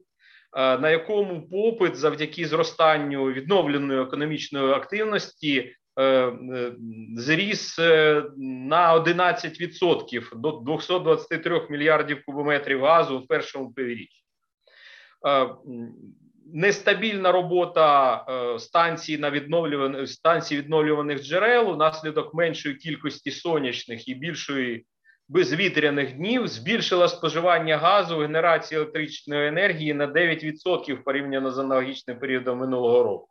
[0.56, 5.81] на якому попит завдяки зростанню відновленої економічної активності Е, е,
[7.16, 14.24] зріс е, на 11% до 223 мільярдів кубометрів газу в першому півріччі.
[16.54, 18.26] Нестабільна робота
[18.60, 24.86] станцій на відновлюваних станцій відновлюваних джерел унаслідок меншої кількості сонячних і більшої
[25.32, 32.58] безвітряних днів збільшила споживання газу в генерації електричної енергії на 9% порівняно з аналогічним періодом
[32.58, 33.31] минулого року.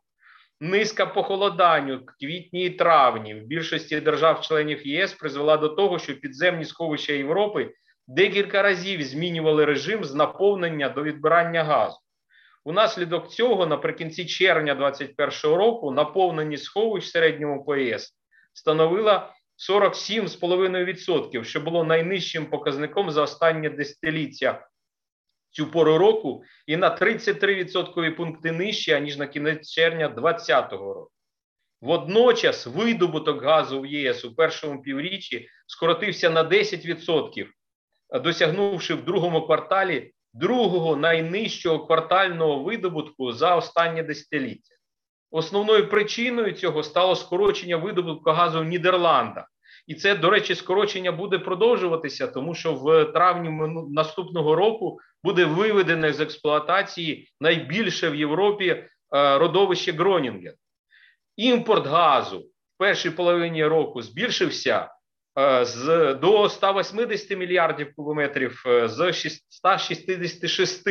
[0.62, 6.64] Низка похолодань у квітні і травні в більшості держав-членів ЄС призвела до того, що підземні
[6.64, 7.70] сховища Європи
[8.06, 11.96] декілька разів змінювали режим з наповнення до відбирання газу.
[12.64, 18.12] Унаслідок цього, наприкінці червня 2021 року, наповнені сховищ в середньому по ЄС
[18.52, 19.34] становила
[19.70, 24.66] 47,5%, що було найнижчим показником за останнє десятиліття
[25.50, 31.10] цю пору року і на 33% пункти нижче, ніж на кінець червня 2020 року.
[31.80, 37.46] Водночас видобуток газу в ЄС у першому півріччі скоротився на 10%,
[38.22, 44.74] досягнувши в другому кварталі другого найнижчого квартального видобутку за останнє десятиліття.
[45.30, 49.44] Основною причиною цього стало скорочення видобутку газу в Нідерландах.
[49.90, 53.50] І це, до речі, скорочення буде продовжуватися, тому що в травні
[53.90, 58.88] наступного року буде виведене з експлуатації найбільше в Європі е,
[59.38, 60.55] родовище Гронінген.
[61.37, 64.88] Імпорт газу в першій половині року збільшився
[65.38, 69.12] е, з до 180 мільярдів кубометрів е, з
[69.48, 70.88] 166.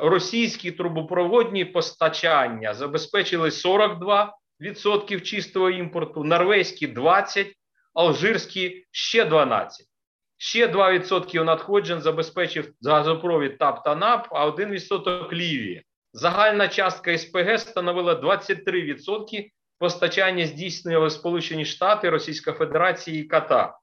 [0.00, 7.52] Російські трубопроводні постачання забезпечили 42% чистого імпорту, норвезькі 20%,
[7.94, 9.68] алжирські ще 12%.
[10.36, 15.82] Ще 2% надходжень забезпечив газопровід ТАП та НАП, а 1% Лівія.
[16.12, 19.50] Загальна частка СПГ становила 23%.
[19.78, 23.74] Постачання здійснювали Сполучені Штати, Російська Федерація і Катар.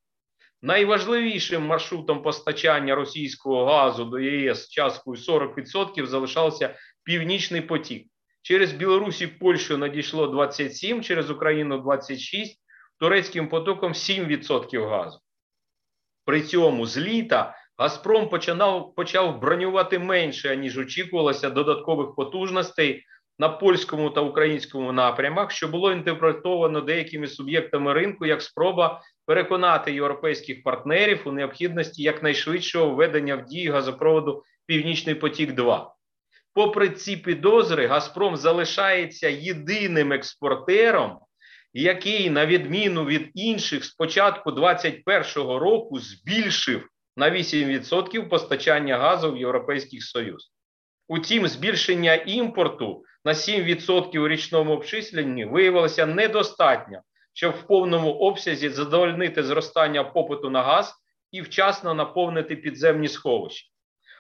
[0.62, 8.08] Найважливішим маршрутом постачання російського газу до ЄС часткою 40% залишався Північний потік.
[8.42, 12.61] Через Білорусі Польщу надійшло 27, через Україну 26,
[13.02, 15.20] турецьким потоком 7% газу.
[16.26, 23.04] При цьому з літа Газпром починав, почав бронювати менше, ніж очікувалося додаткових потужностей
[23.40, 30.64] на польському та українському напрямах, що було інтерпретовано деякими суб'єктами ринку як спроба переконати європейських
[30.64, 35.54] партнерів у необхідності якнайшвидшого введення в дію газопроводу Північний потік.
[35.54, 35.96] 2
[36.54, 41.20] попри ці підозри, Газпром залишається єдиним експортером
[41.74, 49.38] який, на відміну від інших, з початку 2021 року збільшив на 8% постачання газу в
[49.38, 50.52] Європейський Союз.
[51.08, 57.02] Утім, збільшення імпорту на 7% у річному обчисленні виявилося недостатньо,
[57.34, 60.94] щоб в повному обсязі задовольнити зростання попиту на газ
[61.32, 63.68] і вчасно наповнити підземні сховища.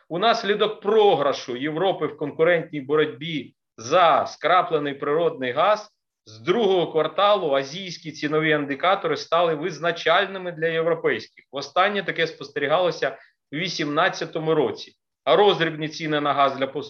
[0.09, 5.89] Унаслідок програшу Європи в конкурентній боротьбі за скраплений природний газ
[6.25, 11.45] з другого кварталу азійські цінові індикатори стали визначальними для європейських.
[11.51, 13.17] Востаннє таке спостерігалося
[13.51, 14.93] у 2018 році.
[15.23, 16.83] А розрібні ціни на газ для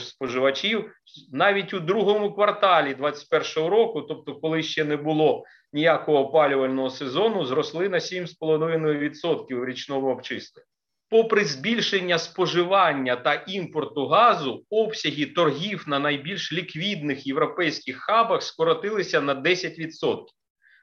[0.00, 0.90] споживачів
[1.32, 7.88] навіть у другому кварталі 2021 року, тобто, коли ще не було ніякого опалювального сезону, зросли
[7.88, 10.66] на 7,5% в річному обчисленні.
[11.10, 19.34] Попри збільшення споживання та імпорту газу, обсяги торгів на найбільш ліквідних європейських хабах скоротилися на
[19.34, 20.24] 10%.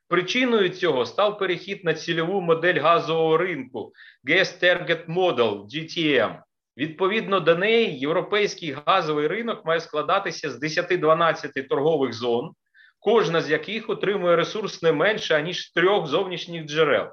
[0.07, 3.93] Причиною цього став перехід на цільову модель газового ринку
[4.27, 6.39] Gas Target Model GTM.
[6.77, 12.51] Відповідно до неї, європейський газовий ринок має складатися з 10-12 торгових зон,
[12.99, 17.07] кожна з яких отримує ресурс не менше аніж трьох зовнішніх джерел.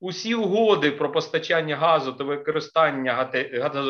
[0.00, 3.30] Усі угоди про постачання газу та використання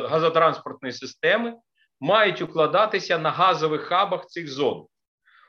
[0.08, 1.54] газотранспортної системи
[2.00, 4.86] мають укладатися на газових хабах цих зон.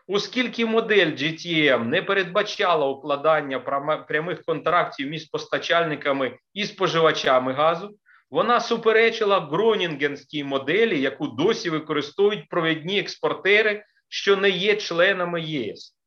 [0.08, 3.60] Оскільки модель GTM не передбачала укладання
[4.08, 7.96] прямих контрактів між постачальниками і споживачами газу,
[8.32, 15.99] вона суперечила Гронінгенській моделі, яку досі використовують провідні експортери, що не є членами ЄС.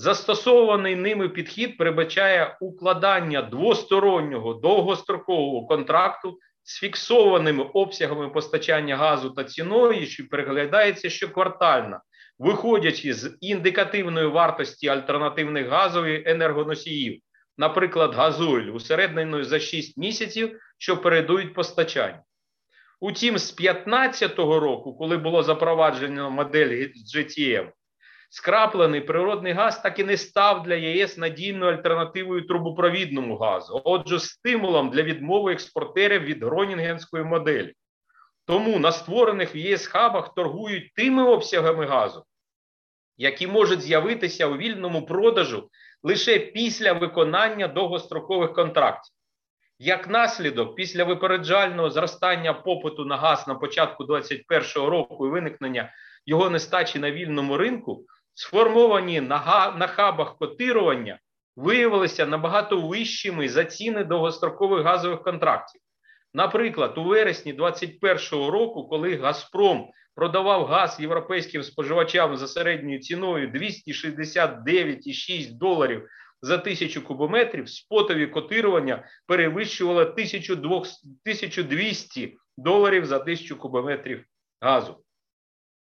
[0.00, 10.06] Застосований ними підхід передбачає укладання двостороннього довгострокового контракту з фіксованими обсягами постачання газу та ціною,
[10.06, 12.00] що переглядається щоквартально,
[12.38, 17.20] виходячи з індикативної вартості альтернативних газових енергоносіїв,
[17.58, 22.22] наприклад, газоль, усередненою за 6 місяців, що передують постачання.
[23.00, 27.68] Утім, з 2015 року, коли було запроваджено модель GTM,
[28.30, 34.90] скраплений природний газ так і не став для ЄС надійною альтернативою трубопровідному газу, отже, стимулом
[34.90, 37.74] для відмови експортерів від Гронінгенської моделі.
[38.46, 42.24] Тому на створених в ЄС хабах торгують тими обсягами газу,
[43.16, 45.68] які можуть з'явитися у вільному продажу
[46.02, 49.14] лише після виконання довгострокових контрактів.
[49.78, 55.92] Як наслідок, після випереджального зростання попиту на газ на початку 2021 року і виникнення
[56.26, 58.04] його нестачі на вільному ринку,
[58.40, 61.18] сформовані на хабах котирування,
[61.56, 65.80] виявилися набагато вищими за ціни довгострокових газових контрактів.
[66.34, 75.52] Наприклад, у вересні 2021 року, коли Газпром продавав газ європейським споживачам за середньою ціною 269,6
[75.52, 76.08] доларів
[76.42, 84.24] за тисячу кубометрів, спотові котирування перевищували 1200 доларів за тисячу кубометрів
[84.60, 85.04] газу.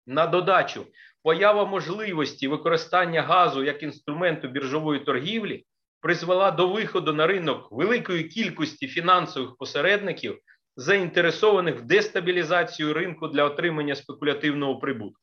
[0.07, 0.87] На додачу,
[1.23, 5.65] поява можливості використання газу як інструменту біржової торгівлі
[6.01, 10.39] призвела до виходу на ринок великої кількості фінансових посередників,
[10.77, 15.21] заінтересованих в дестабілізацію ринку для отримання спекулятивного прибутку.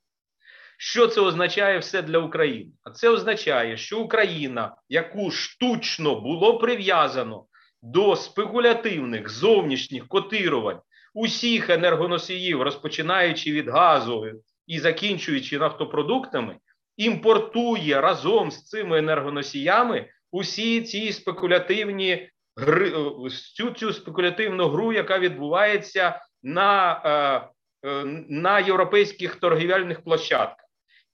[0.77, 2.71] Що це означає все для України?
[2.83, 7.45] А це означає, що Україна, яку штучно було прив'язано
[7.81, 10.79] до спекулятивних зовнішніх котирувань
[11.13, 14.25] усіх енергоносіїв, розпочинаючи від газу
[14.69, 16.55] і закінчуючи нафтопродуктами,
[16.97, 26.21] імпортує разом з цими енергоносіями усі ці спекулятивні гри, всю цю спекулятивну гру, яка відбувається
[26.43, 30.65] на, е, е, на європейських торгівельних площадках.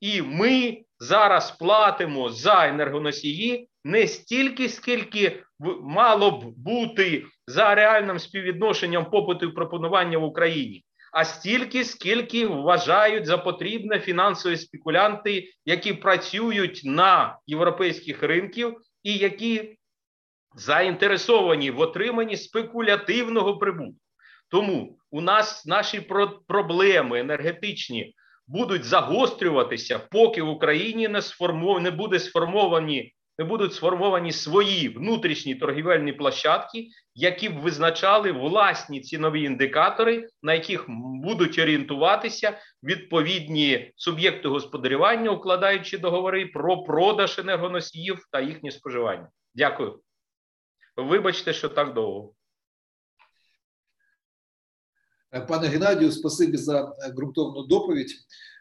[0.02, 5.44] І ми зараз платимо за енергоносії не стільки, скільки
[5.82, 10.84] мало б бути за реальним співвідношенням попиту і пропонування в Україні,
[11.16, 19.78] а стільки, скільки вважають за потрібне фінансові спекулянти, які працюють на європейських ринках і які
[20.56, 24.00] заінтересовані в отриманні спекулятивного прибутку.
[24.50, 26.02] Тому у нас наші
[26.48, 28.16] проблеми енергетичні
[28.48, 31.82] будуть загострюватися, поки в Україні не сформов...
[31.82, 33.14] не буде сформовані,
[33.44, 40.86] будуть сформовані свої внутрішні торгівельні площадки, які б визначали власні цінові індикатори, на яких
[41.24, 49.30] будуть орієнтуватися відповідні суб'єкти господарювання, укладаючи договори про продаж енергоносіїв та їхнє споживання.
[49.56, 50.00] Дякую.
[50.98, 52.34] Вибачте, що так довго.
[55.34, 58.12] Е, пане Геннадію, спасибі за е, ґрунтовну доповідь.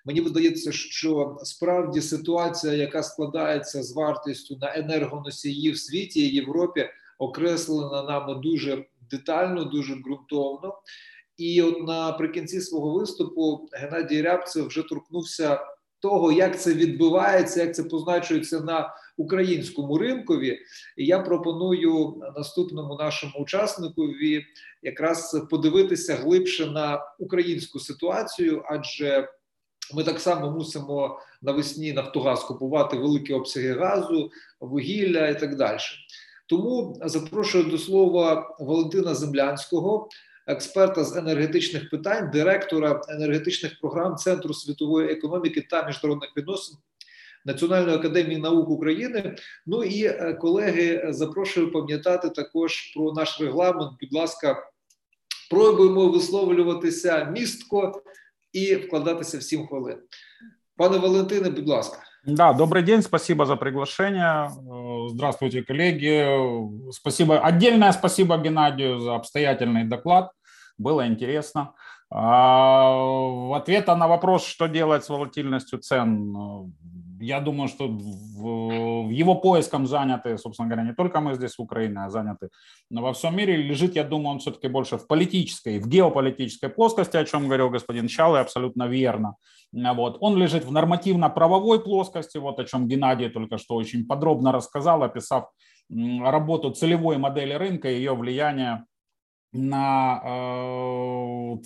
[0.04, 6.88] Мені видається, що справді ситуація, яка складається з вартістю на енергоносії в світі і Європі,
[7.18, 10.78] окреслена нами дуже детально, дуже ґрунтовно.
[11.36, 15.60] І от наприкінці свого виступу Геннадій Рябцев вже торкнувся
[16.00, 20.58] того, як це відбувається, як це позначується на українському ринкові.
[20.96, 24.44] І я пропоную наступному нашому учасникові
[24.82, 29.28] якраз подивитися глибше на українську ситуацію, адже
[29.94, 34.30] ми так само мусимо навесні Нафтогаз купувати великі обсяги газу,
[34.60, 35.78] вугілля і так далі.
[36.48, 40.08] Тому запрошую до слова Валентина Землянського,
[40.46, 46.76] експерта з енергетичних питань, директора енергетичних програм Центру світової економіки та міжнародних відносин
[47.44, 49.36] Національної академії наук України.
[49.66, 53.92] Ну і е, колеги, запрошую пам'ятати також про наш регламент.
[54.00, 54.70] Будь ласка,
[55.50, 58.02] пробуємо висловлюватися містко
[58.54, 59.98] і вкладатися в 7 хвилин.
[60.76, 61.98] Пане Валентине, будь ласка.
[62.26, 64.50] Да, добрый день, спасибо за приглашение.
[65.10, 66.90] Здравствуйте, коллеги.
[66.90, 70.30] Спасибо, отдельное спасибо Геннадию за обстоятельный доклад.
[70.78, 71.74] Было интересно.
[72.10, 76.72] А, ответа на вопрос, что делать с волатильностью цен,
[77.20, 81.62] я думаю, что в, в его поиском заняты, собственно говоря, не только мы здесь в
[81.62, 82.48] Украине, а заняты
[82.90, 83.56] во всем мире.
[83.56, 88.08] Лежит, я думаю, он все-таки больше в политической, в геополитической плоскости, о чем говорил господин
[88.08, 89.36] Чалы, абсолютно верно.
[89.72, 90.18] Вот.
[90.20, 95.50] Он лежит в нормативно-правовой плоскости, вот о чем Геннадий только что очень подробно рассказал, описав
[95.90, 98.84] работу целевой модели рынка и ее влияние
[99.52, 100.28] на э,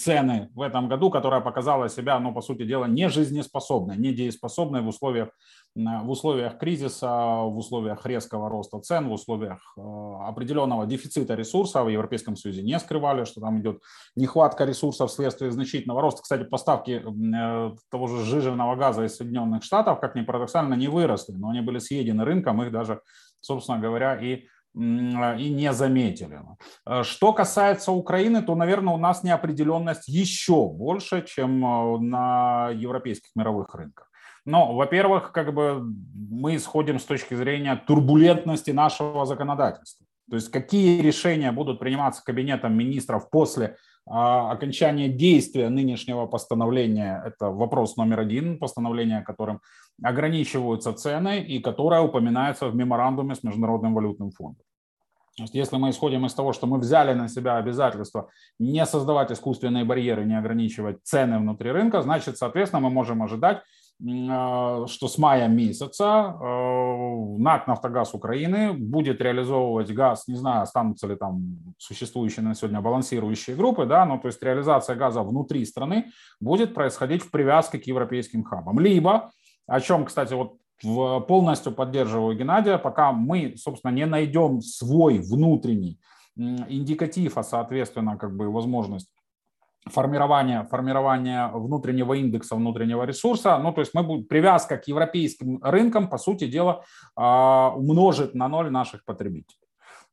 [0.01, 4.83] цены в этом году, которая показала себя, ну, по сути дела, не жизнеспособной, не дееспособной
[4.83, 5.29] в условиях,
[5.75, 11.87] в условиях кризиса, в условиях резкого роста цен, в условиях э, определенного дефицита ресурсов.
[11.87, 13.81] В Европейском Союзе не скрывали, что там идет
[14.17, 16.23] нехватка ресурсов вследствие значительного роста.
[16.23, 21.33] Кстати, поставки э, того же жиженного газа из Соединенных Штатов, как ни парадоксально, не выросли,
[21.33, 23.01] но они были съедены рынком, их даже,
[23.41, 26.41] собственно говоря, и и не заметили.
[26.87, 33.31] Э, что касается Украины, то, наверное, у нас неопределенность еще больше, чем э, на европейских
[33.35, 34.11] мировых рынках.
[34.45, 35.83] Но, во-первых, как бы
[36.31, 40.07] мы исходим с точки зрения турбулентности нашего законодательства.
[40.31, 43.77] То есть какие решения будут приниматься Кабинетом министров после
[44.11, 49.61] а, окончания действия нынешнего постановления– это вопрос номер один, постановление, которым
[50.03, 54.65] ограничиваются цены и которое упоминается в меморандуме с Международным валютным фондом.
[55.53, 58.29] Если мы исходим из того, что мы взяли на себя обязательство
[58.59, 63.63] не создавать искусственные барьеры, не ограничивать цены внутри рынка, значит, соответственно, мы можем ожидать,
[64.01, 71.17] что с мая месяца э, НАК «Нафтогаз Украины» будет реализовывать газ, не знаю, останутся ли
[71.17, 76.75] там существующие на сегодня балансирующие группы, да, но то есть реализация газа внутри страны будет
[76.75, 78.79] происходить в привязке к европейским хабам.
[78.79, 79.33] Либо,
[79.67, 80.59] о чем, кстати, вот
[81.27, 85.99] полностью поддерживаю Геннадия, пока мы, собственно, не найдем свой внутренний
[86.37, 89.11] индикатив, а соответственно как бы возможность
[89.89, 93.59] формирование, формирование внутреннего индекса, внутреннего ресурса.
[93.59, 96.85] Ну, то есть мы будем, привязка к европейским рынкам, по сути дела,
[97.17, 99.61] а, умножит на ноль наших потребителей.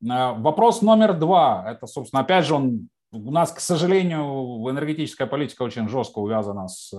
[0.09, 4.23] А, вопрос номер два, это, собственно, опять же, он у нас, к сожалению,
[4.69, 6.93] энергетическая политика очень жестко увязана с,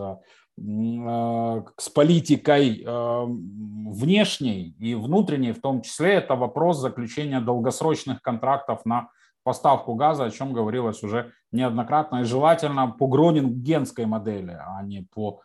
[0.56, 9.10] с политикой внешней и внутренней, в том числе это вопрос заключения долгосрочных контрактов на
[9.46, 15.40] поставку газа, о чем говорилось уже неоднократно, и желательно по гронингенской модели, а не, по,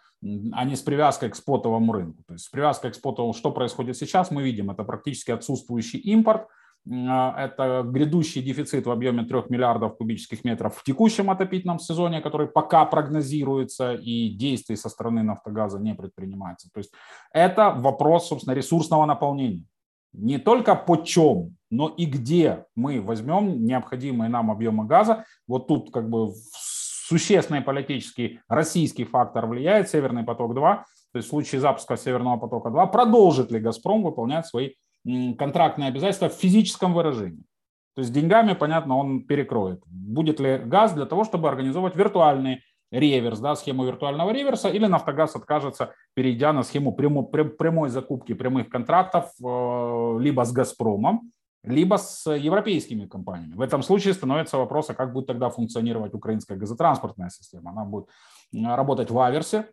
[0.53, 2.23] а не с привязкой к спотовому рынку.
[2.27, 6.47] То есть с привязкой к спотовому, что происходит сейчас, мы видим, это практически отсутствующий импорт,
[6.89, 12.47] а, это грядущий дефицит в объеме 3 миллиардов кубических метров в текущем отопительном сезоне, который
[12.47, 16.69] пока прогнозируется и действий со стороны «Нафтогаза» не предпринимается.
[16.73, 16.91] То есть
[17.31, 19.65] это вопрос, собственно, ресурсного наполнения
[20.13, 25.25] не только по чем, но и где мы возьмем необходимые нам объемы газа.
[25.47, 31.61] Вот тут как бы существенный политический российский фактор влияет, Северный поток-2, то есть в случае
[31.61, 37.43] запуска Северного потока-2, продолжит ли «Газпром» выполнять свои контрактные обязательства в физическом выражении.
[37.95, 39.81] То есть деньгами, понятно, он перекроет.
[39.85, 42.61] Будет ли газ для того, чтобы организовать виртуальные
[42.91, 48.69] реверс, да, схему виртуального реверса, или Нафтогаз откажется, перейдя на схему прямой, прямой закупки прямых
[48.69, 51.31] контрактов э, либо с Газпромом,
[51.63, 53.53] либо с европейскими компаниями.
[53.53, 57.71] В этом случае становится вопрос, а как будет тогда функционировать украинская газотранспортная система.
[57.71, 58.07] Она будет
[58.53, 59.67] работать в аверсе,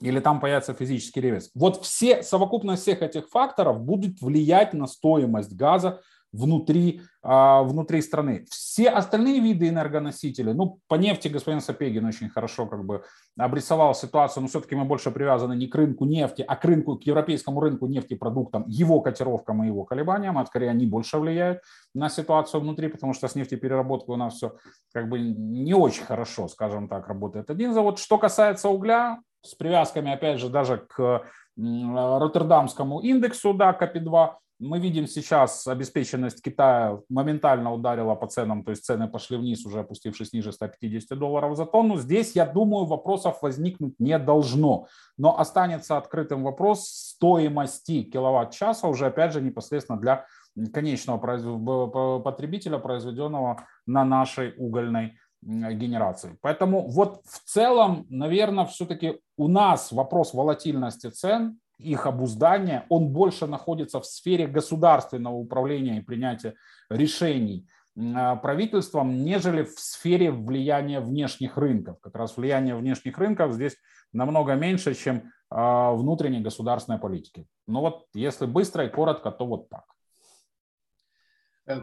[0.00, 1.50] или там появится физический реверс.
[1.54, 6.00] Вот все, совокупность всех этих факторов будет влиять на стоимость газа
[6.34, 8.44] внутри, а, внутри страны.
[8.50, 13.04] Все остальные виды энергоносителей, ну, по нефти господин Сапегин очень хорошо как бы
[13.38, 17.04] обрисовал ситуацию, но все-таки мы больше привязаны не к рынку нефти, а к рынку, к
[17.04, 21.60] европейскому рынку нефтепродуктам, его котировкам и его колебаниям, а скорее они больше влияют
[21.94, 24.56] на ситуацию внутри, потому что с нефтепереработкой у нас все
[24.92, 28.00] как бы не очень хорошо, скажем так, работает один завод.
[28.00, 31.24] Что касается угля, с привязками, опять же, даже к
[31.56, 38.84] Роттердамскому индексу, да, КП2, мы видим сейчас обеспеченность Китая моментально ударила по ценам, то есть
[38.84, 41.96] цены пошли вниз, уже опустившись ниже 150 долларов за тонну.
[41.96, 44.86] Здесь, я думаю, вопросов возникнуть не должно.
[45.18, 50.26] Но останется открытым вопрос стоимости киловатт-часа уже, опять же, непосредственно для
[50.72, 56.38] конечного потребителя, произведенного на нашей угольной генерации.
[56.40, 63.46] Поэтому вот в целом, наверное, все-таки у нас вопрос волатильности цен их обуздания, он больше
[63.46, 66.54] находится в сфере государственного управления и принятия
[66.88, 72.00] решений а, правительством, нежели в сфере влияния внешних рынков.
[72.00, 73.76] Как раз влияние внешних рынков здесь
[74.12, 77.46] намного меньше, чем а, внутренней государственной политики.
[77.66, 79.84] Но вот если быстро и коротко, то вот так.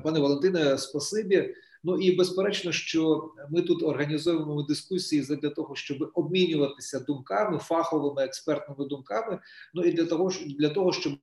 [0.03, 1.55] Пане Валентине, спасибі.
[1.83, 8.85] Ну і безперечно, що ми тут організовуємо дискусії для того, щоб обмінюватися думками, фаховими експертними
[8.85, 9.39] думками.
[9.73, 11.13] Ну і для того, для того, щоб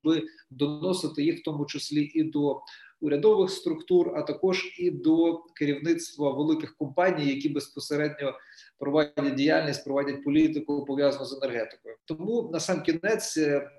[0.50, 2.60] доносити їх в тому числі і до
[3.00, 8.34] урядових структур, а також і до керівництва великих компаній, які безпосередньо
[8.78, 11.96] проводять діяльність, проводять політику пов'язану з енергетикою.
[12.04, 13.36] Тому на сам кінець.
[13.36, 13.70] Е,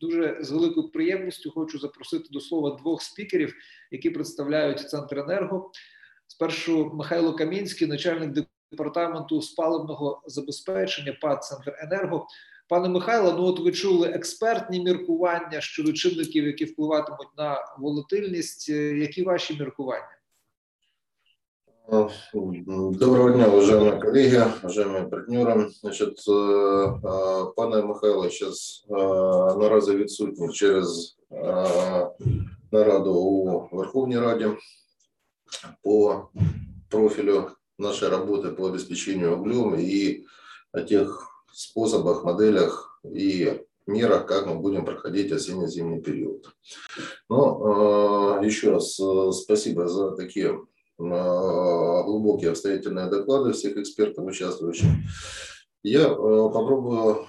[0.00, 3.54] дуже з великою приємністю хочу запросити до слова двох спікерів,
[3.90, 5.70] які представляють центр енерго.
[6.27, 12.27] Спершу Михайло Камінський, начальник департаменту спаливного забезпечення ПАД «Центр Енерго.
[12.67, 18.69] Пане Михайло, ну от ви чули експертні міркування щодо чинників, які впливатимуть на волатильність.
[18.69, 20.15] Які ваші міркування?
[22.73, 25.69] Доброго дня, уважаемые коллеги, уважаемые партнеры.
[25.81, 26.19] Значит,
[27.55, 28.85] пане Михайло сейчас
[29.57, 31.17] наразі відсутній через
[32.71, 34.47] нараду у Верховній Раді
[35.82, 36.30] По
[36.90, 40.24] профилю нашей работы по обеспечению углем и
[40.72, 46.54] о тех способах, моделях и мерах, как мы будем проходить осенне-зимний период.
[47.28, 50.58] Но э, еще раз э, спасибо за такие э,
[50.98, 54.88] глубокие обстоятельные доклады всех экспертов, участвующих.
[55.82, 57.26] Я попробую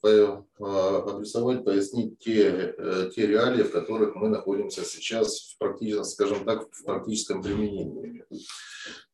[0.00, 6.68] обрисовать, пояснить те, э, те реалии, в которых мы находимся сейчас, в практическом, скажем так,
[6.70, 8.24] в практическом применении.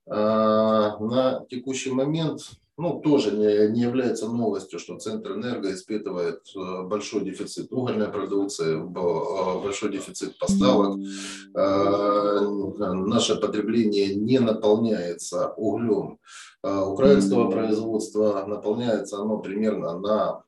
[0.06, 2.40] А, на текущий момент
[2.76, 8.74] ну, тоже не, не является новостью, что Центр Энерго испытывает э, большой дефицит угольной продукции,
[8.74, 10.98] э, большой дефицит поставок.
[11.54, 16.18] А, наше потребление не наполняется углем
[16.62, 20.44] украинского производства, наполняется оно примерно на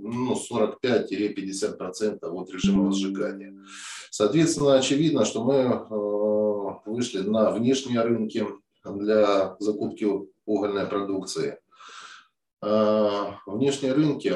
[0.00, 3.54] ну, 45-50% от режима сжигания.
[4.10, 8.46] Соответственно, очевидно, что мы э, вышли на внешние рынки
[8.84, 10.06] для закупки
[10.46, 11.58] угольной продукции.
[12.60, 14.34] Внешние рынки,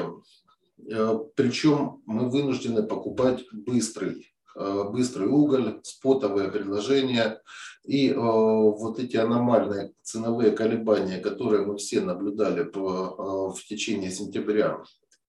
[1.35, 7.41] причем мы вынуждены покупать быстрый Э, быстрый уголь, спотовые предложения
[7.83, 14.11] и э, вот эти аномальные ценовые колебания, которые мы все наблюдали по, э, в течение
[14.11, 14.83] сентября,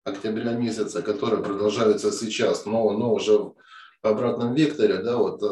[0.04, 3.54] октября месяца, которые продолжаются сейчас, но, но уже в
[4.02, 5.42] обратном векторе, да, вот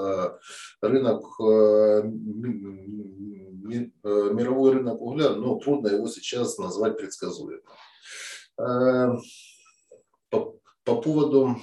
[0.82, 1.22] рынок,
[4.04, 7.62] мировой рынок угля, но трудно его сейчас назвать предсказуемым.
[10.30, 11.56] По, по поводу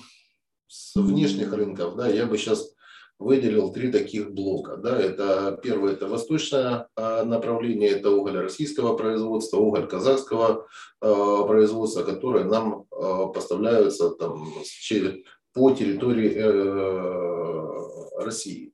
[0.96, 2.74] внешних рынков, да, я бы сейчас
[3.20, 4.78] выделил три таких блока.
[4.78, 10.68] Да, это первое, это восточное а, направление, это уголь российского производства, уголь казахского
[11.02, 14.48] а, производства, которые нам а, поставляются там,
[15.54, 18.74] по территории э, России.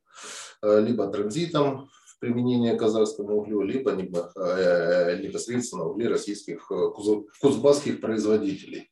[0.62, 6.90] Либо транзитом в применении казахскому углю, либо э, непосредственно угли российских э,
[7.40, 8.90] кузбасских производителей.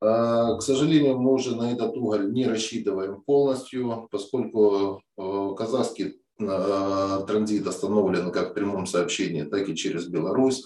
[0.00, 7.24] А, к сожалению, мы уже на этот уголь не рассчитываем полностью, поскольку э, казахский э,
[7.26, 10.64] транзит остановлен как в прямом сообщении, так и через Беларусь.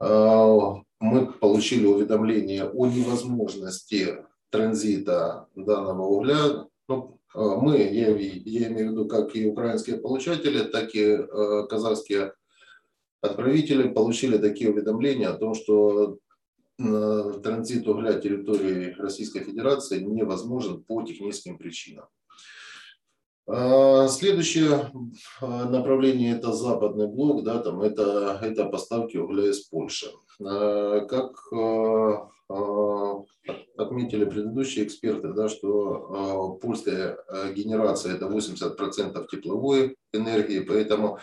[0.00, 6.66] Мы получили уведомление о невозможности транзита данного угля.
[6.88, 11.18] Ну, э, мы, я, я имею в виду как и украинские получатели, так и
[11.68, 12.32] казахские
[13.20, 16.18] отправители получили такие уведомления о том, что
[16.76, 22.06] транзит угля территории Российской Федерации невозможен по техническим причинам.
[23.46, 24.90] А, следующее
[25.40, 30.10] а, направление это западный блок, да, там это, это поставки угля из Польши.
[30.42, 31.34] А, как
[33.76, 37.18] отметили предыдущие эксперты, да, что польская
[37.54, 41.18] генерация это 80% тепловой энергии, поэтому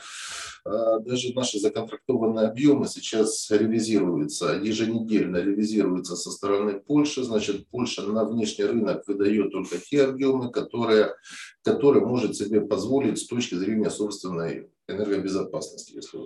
[0.64, 7.24] даже наши законтрактованные объемы сейчас ревизируются, еженедельно ревизируются со стороны Польши.
[7.24, 11.16] Значит, Польша на внешний рынок выдает только те объемы, которые,
[11.64, 16.20] которые может себе позволить с точки зрения собственной энергобезопасности, если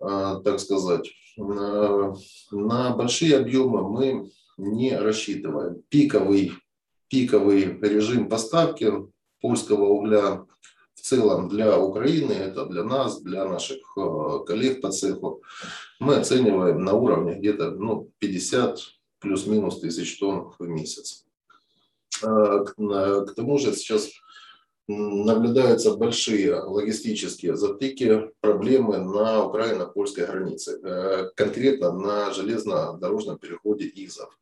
[0.00, 1.10] а, так сказать.
[1.36, 5.82] На большие объемы мы не рассчитываем.
[5.88, 6.52] Пиковый,
[7.08, 8.92] пиковый режим поставки
[9.40, 10.46] польского угля
[11.04, 15.42] целом для Украины, это для нас, для наших э, коллег по цеху,
[16.00, 18.78] мы оцениваем на уровне где-то ну, 50
[19.18, 21.26] плюс-минус тысяч тонн в месяц.
[22.22, 24.08] А, к тому же сейчас
[24.88, 34.38] наблюдаются большие логистические затыки, проблемы на украино-польской границе, э, конкретно на железнодорожном переходе Изов.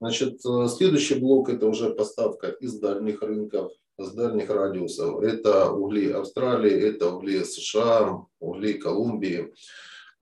[0.00, 5.22] Значит, э, следующий блок– это уже поставка из дальних рынков, с дальних радиусов.
[5.22, 9.52] Это угли Австралии, это угли США, угли Колумбии.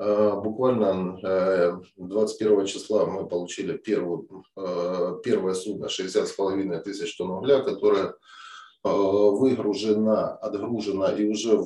[0.00, 4.44] Э, буквально 21 э, числа мы получили первую,
[5.22, 8.14] первое судно 60,5 тысяч тонн угля, которое
[8.82, 11.60] выгружена, отгружена и уже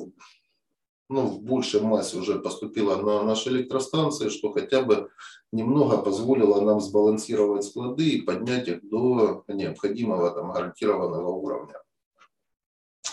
[1.09, 5.09] ну, в большей массе уже поступила на наши электростанции, что хотя бы
[5.51, 11.75] немного позволило нам сбалансировать склады и поднять их до необходимого там, гарантированного уровня.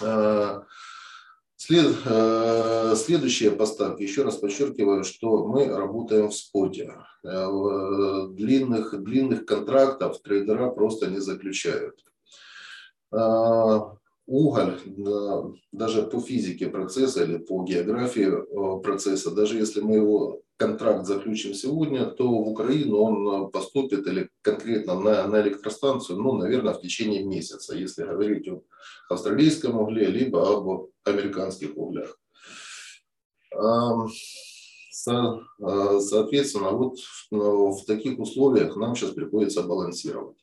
[0.03, 0.65] А,
[1.57, 6.95] след, а, следующие поставки, еще раз подчеркиваю, что мы работаем в споте.
[7.25, 12.01] А, длинных, длинных контрактов трейдера просто не заключают
[14.31, 14.79] уголь,
[15.73, 22.05] даже по физике процесса или по географии процесса, даже если мы его контракт заключим сегодня,
[22.07, 27.25] то в Украину он э, поступит или конкретно на, на электростанцию, ну, наверное, в течение
[27.25, 28.63] месяца, если говорить о
[29.09, 32.19] австралийском угле, либо об американских углях.
[33.57, 34.07] Э,
[34.93, 36.99] соответственно, вот
[37.31, 40.37] в таких условиях нам сейчас приходится балансировать.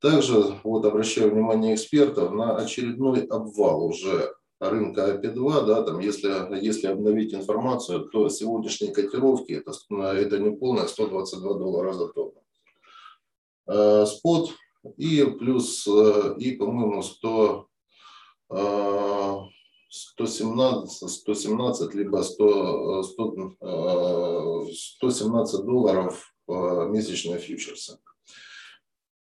[0.00, 6.28] Также вот обращаю внимание экспертов на очередной обвал уже рынка АП2, да, там, если,
[6.62, 9.72] если обновить информацию, то сегодняшние котировки это,
[10.12, 12.42] это не полная 122 доллара за тонну.
[13.66, 14.50] Э, спот
[14.96, 17.66] и плюс, э, и, по-моему, 100,
[19.88, 27.98] 117, 117 либо 100, 100, 117 долларов месячные фьючерсы.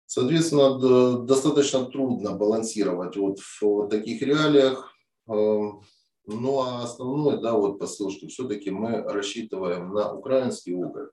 [0.06, 4.92] Соответственно, достаточно трудно балансировать вот в таких реалиях.
[5.28, 5.82] Эм,
[6.26, 11.10] ну а основной, да, вот посыл, что все-таки мы рассчитываем на украинский уголь.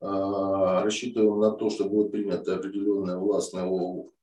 [0.00, 3.64] рассчитываем на то, что будут приняты определенные властные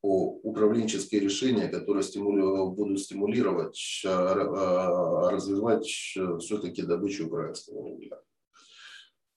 [0.02, 2.42] управленческие решения, которые стимули...
[2.76, 8.22] будут стимулировать, развивать все-таки добычу украинского угля.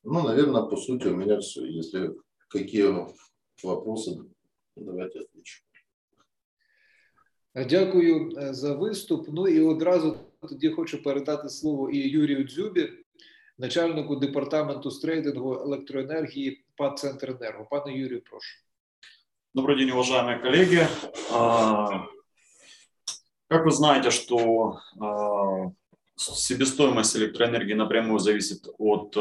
[0.05, 1.65] Ну, наверное, по сути у меня все.
[1.65, 2.13] Если
[2.49, 3.07] какие
[3.63, 4.32] вопросы,
[4.76, 5.64] давайте отвечу.
[7.56, 9.28] Дякую за виступ.
[9.30, 12.90] Ну і одразу тоді хочу передати слово і Юрію Дзюбі,
[13.58, 17.68] начальнику департаменту з трейдингу електроенергії ПАД «Центренерго».
[17.72, 18.58] Пане Юрію, прошу.
[19.56, 20.88] Добрый день, уважаемые коллеги.
[23.50, 24.82] Как вы знаете, что
[26.23, 29.13] себестоимость электроэнергии напрямую зависит от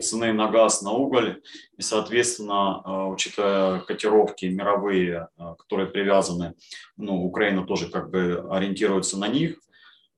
[0.00, 1.42] цены на газ, на уголь,
[1.76, 5.28] и, соответственно, учитывая котировки мировые,
[5.58, 6.54] которые привязаны,
[6.96, 9.58] ну, Украина тоже как бы ориентируется на них,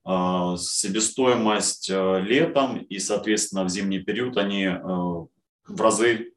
[0.05, 6.33] себестоимость летом и, соответственно, в зимний период они в разы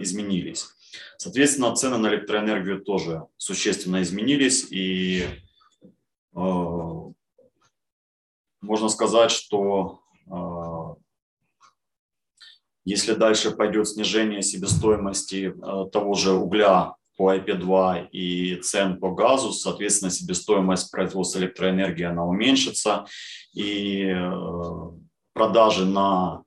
[0.00, 0.68] изменились.
[1.18, 5.24] Соответственно, цены на электроэнергию тоже существенно изменились, и
[8.66, 10.00] можно сказать, что
[12.84, 15.54] если дальше пойдет снижение себестоимости
[15.92, 23.06] того же угля по IP2 и цен по газу, соответственно, себестоимость производства электроэнергии она уменьшится,
[23.54, 24.14] и
[25.32, 26.42] продажи на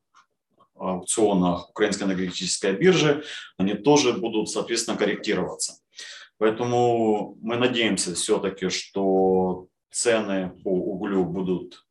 [0.75, 3.23] аукционах Украинской энергетической биржи,
[3.57, 5.79] они тоже будут, соответственно, корректироваться.
[6.37, 11.88] Поэтому мы надеемся все-таки, что цены по углю будут э,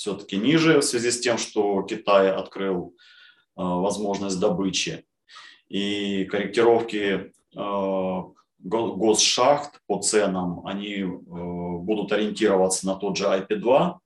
[0.00, 5.04] все-таки ниже в связи с тем, что Китай открыл э, возможность добычи.
[5.68, 8.22] И корректировки э,
[8.58, 13.96] госшахт по ценам, они э, будут ориентироваться на тот же IP2.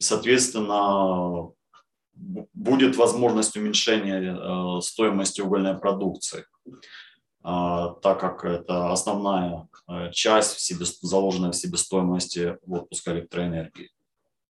[0.00, 1.52] И, соответственно,
[2.14, 6.44] будет возможность уменьшения э, стоимости угольной продукции,
[7.42, 13.90] так как это основная э, часть в себе, заложенная в себестоимости отпуска электроэнергии.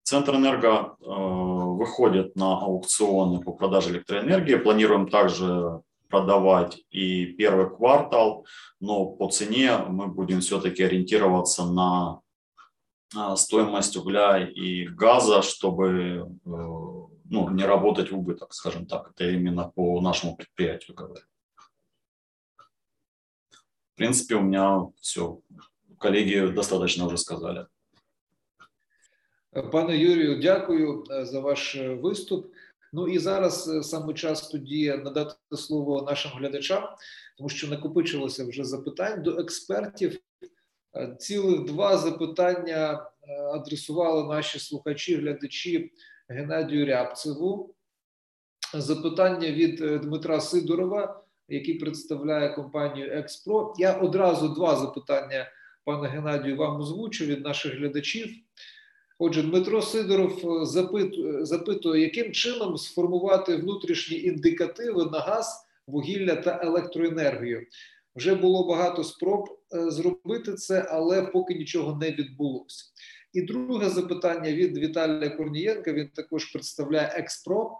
[0.03, 4.55] Центр энерго э, выходит на аукционы по продаже электроэнергии.
[4.55, 8.45] Планируем также продавать и первый квартал,
[8.79, 12.19] но по цене мы будем все-таки ориентироваться на
[13.35, 19.11] стоимость угля и газа, чтобы ну, не работать в убыток, скажем так.
[19.11, 21.23] Это именно по нашему предприятию говорю.
[24.01, 25.39] Принципе, у меня все.
[25.99, 27.67] Коллеги достаточно уже сказали.
[29.71, 32.53] Пане Юрію, дякую за ваш виступ.
[32.93, 36.83] Ну і зараз саме час тоді надати слово нашим глядачам,
[37.37, 40.19] тому що накопичилося вже запитань до експертів.
[41.19, 43.11] Цілих два запитання
[43.53, 45.91] адресували наші слухачі, глядачі
[46.27, 47.75] Геннадію Рябцеву.
[48.73, 53.73] Запитання від е, Дмитра Сидорова, який представляє компанію Експро.
[53.77, 55.47] Я одразу два запитання,
[55.85, 58.27] пане Геннадію, вам озвучу від наших глядачів.
[59.19, 67.65] Отже, Дмитро Сидоров запитує, запитує, яким чином сформувати внутрішні індикативи на газ, вугілля та електроенергію.
[68.15, 72.85] Вже було багато спроб е, зробити це, але поки нічого не відбулося.
[73.33, 75.93] І друге запитання від Віталія Корнієнка.
[75.93, 77.77] Він також представляє Експро.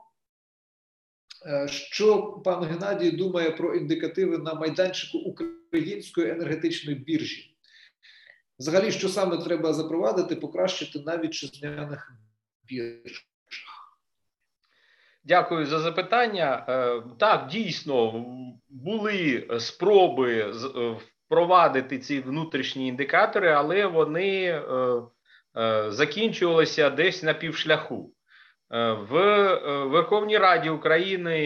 [1.46, 7.56] Е, що пан Геннадій думає про індикативи на майданчику української енергетичної біржі?
[8.60, 12.12] Взагалі, що саме треба запровадити, покращити на вітчизняних
[12.64, 13.98] біржах?
[15.24, 16.66] Дякую за запитання.
[16.70, 18.26] Е, так, дійсно
[18.70, 20.52] були спроби е,
[21.26, 24.64] впровадити ці внутрішні індикатори, але вони
[25.90, 28.14] закінчувалося десь на півшляху.
[28.74, 31.38] Е, в е, Верховній Раді України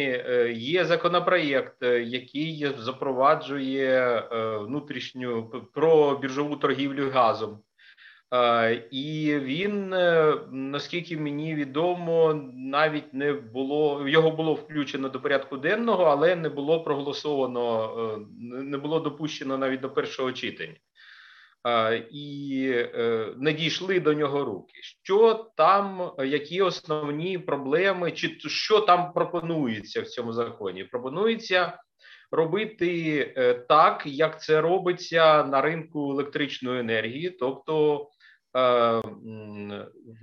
[0.56, 4.24] є законопроєкт, який запроваджує
[4.62, 7.60] внутрішню про біржову торгівлю газом.
[8.92, 9.90] І він,
[10.52, 16.84] наскільки мені відомо, навіть не було його було включено до порядку денного, але не було
[16.84, 20.76] проголосовано, не було допущено навіть до першого читання
[22.12, 24.74] і е, не дійшли до нього руки.
[24.82, 30.84] Що там, які основні проблеми, чи що там пропонується в цьому законі?
[30.84, 31.80] Пропонується
[32.32, 38.08] робити е, так, як це робиться на ринку електричної енергії, тобто
[38.58, 39.02] е,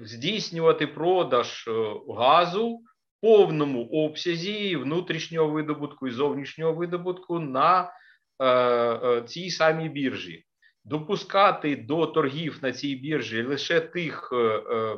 [0.01, 1.69] здійснювати продаж
[2.17, 2.81] газу.
[3.25, 7.93] Повному обсязі внутрішнього видобутку і зовнішнього видобутку на
[8.39, 10.45] е, е, цій самій біржі
[10.85, 14.97] допускати до торгів на цій біржі лише тих е, е,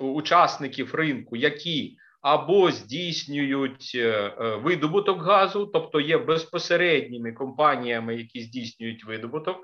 [0.00, 9.56] учасників ринку, які або здійснюють е, видобуток газу, тобто є безпосередніми компаніями, які здійснюють видобуток,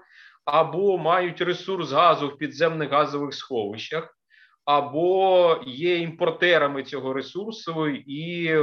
[0.45, 4.19] або мають ресурс газу в підземних газових сховищах,
[4.65, 8.55] або є імпортерами цього ресурсу і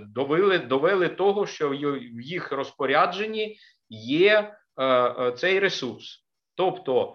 [0.00, 1.68] довели довели того, що
[2.12, 3.56] в їх розпорядженні
[3.90, 4.54] є
[5.36, 6.24] цей ресурс.
[6.54, 7.14] Тобто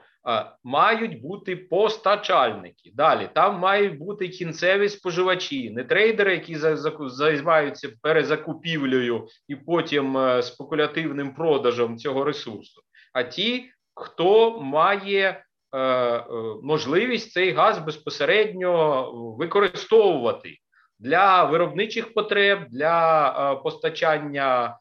[0.64, 2.92] мають бути постачальники.
[2.94, 6.58] Далі там мають бути кінцеві споживачі, не трейдери, які
[7.00, 12.82] займаються перезакупівлею і потім е, спекулятивним продажем цього ресурсу,
[13.14, 16.24] а ті, хто має е, е,
[16.64, 20.58] можливість цей газ безпосередньо використовувати
[21.00, 24.78] для виробничих потреб, для постачання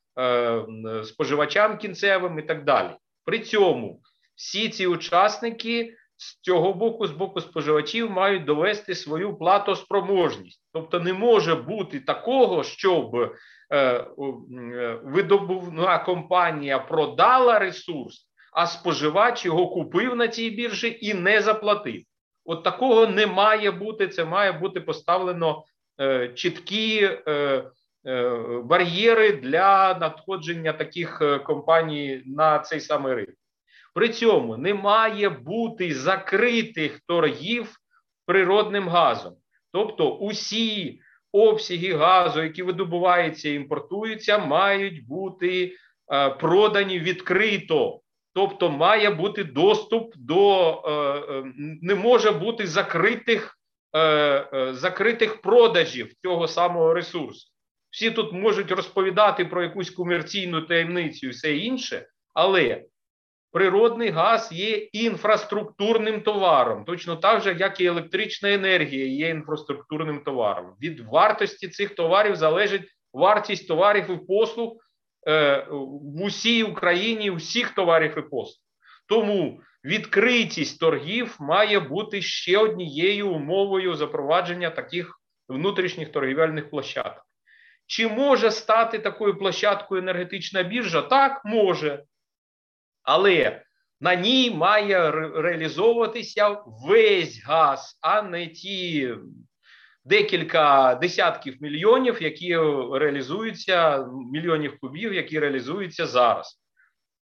[1.04, 2.90] споживачам кінцевим і так далі.
[3.24, 4.00] При цьому
[4.34, 10.62] всі ці учасники з цього боку, з боку споживачів, мають довести свою платоспроможність.
[10.72, 13.30] Тобто, не може бути такого, щоб е,
[13.70, 14.06] е,
[15.04, 22.02] видобувна компанія продала ресурс, а споживач його купив на цій біржі і не заплатив.
[22.44, 24.08] От такого не має бути.
[24.08, 25.64] Це має бути поставлено
[26.00, 27.10] е, чіткі.
[28.06, 33.34] Е, Бар'єри для надходження таких е, компаній на цей самий ринок.
[33.94, 37.76] При цьому не має бути закритих торгів
[38.26, 39.34] природним газом.
[39.72, 41.00] Тобто усі
[41.32, 45.76] обсяги газу, які видобуваються і імпортуються, мають бути
[46.12, 48.00] е, продані відкрито.
[48.34, 50.82] Тобто, має бути доступ до
[51.82, 53.58] не може бути закритих
[54.70, 57.51] закритих продажів цього самого ресурсу.
[57.92, 62.84] Всі тут можуть розповідати про якусь комерційну таємницю і все інше, але
[63.50, 70.74] природний газ є інфраструктурним товаром, точно так же, як і електрична енергія є інфраструктурним товаром.
[70.82, 72.82] Від вартості цих товарів залежить
[73.12, 74.72] вартість товарів і послуг
[75.28, 78.66] е, в усій Україні, всіх товарів і послуг.
[79.08, 87.26] Тому відкритість торгів має бути ще однією умовою запровадження таких внутрішніх торгівельних площадок.
[87.92, 91.02] Чи може стати такою площадкою енергетична біржа?
[91.02, 92.04] Так, може
[93.02, 93.62] але
[94.00, 96.56] на ній має реалізовуватися
[96.88, 99.14] весь газ, а не ті
[100.04, 102.56] декілька десятків мільйонів, які
[102.92, 106.60] реалізуються, мільйонів кубів, які реалізуються зараз.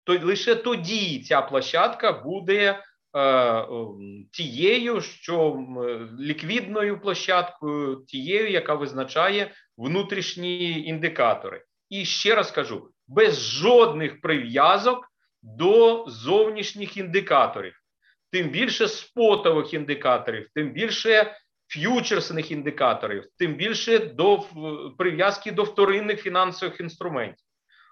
[0.05, 2.83] То лише тоді ця площадка буде
[3.16, 3.66] е,
[4.33, 5.66] тією, що
[6.21, 11.64] ліквідною площадкою, тією, яка визначає внутрішні індикатори.
[11.89, 15.09] І ще раз кажу: без жодних прив'язок
[15.43, 17.74] до зовнішніх індикаторів,
[18.31, 21.37] тим більше спотових індикаторів, тим більше
[21.68, 24.45] ф'ючерсних індикаторів, тим більше до
[24.99, 27.45] прив'язки до вторинних фінансових інструментів.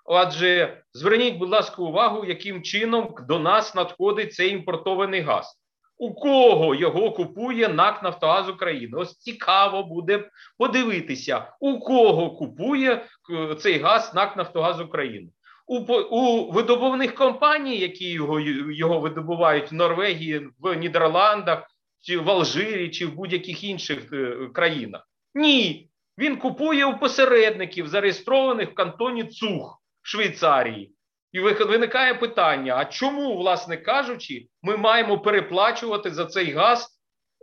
[0.05, 5.61] Адже зверніть, будь ласка, увагу, яким чином до нас надходить цей імпортований газ.
[5.99, 8.99] У кого його купує НАК Нафтогаз України?
[8.99, 15.29] Ось цікаво буде подивитися, у кого купує е, цей газ НАК Нафтогаз України
[15.67, 18.41] у у видобувних компаній, які його
[18.71, 21.67] його видобувають в Норвегії, в Нідерландах,
[22.01, 25.09] чи в Алжирі, чи в будь-яких інших е, країнах.
[25.35, 30.93] Ні, він купує у посередників, зареєстрованих в кантоні Цух Швейцарії.
[31.37, 36.89] І виникає питання: а чому, власне кажучи, ми маємо переплачувати за цей газ,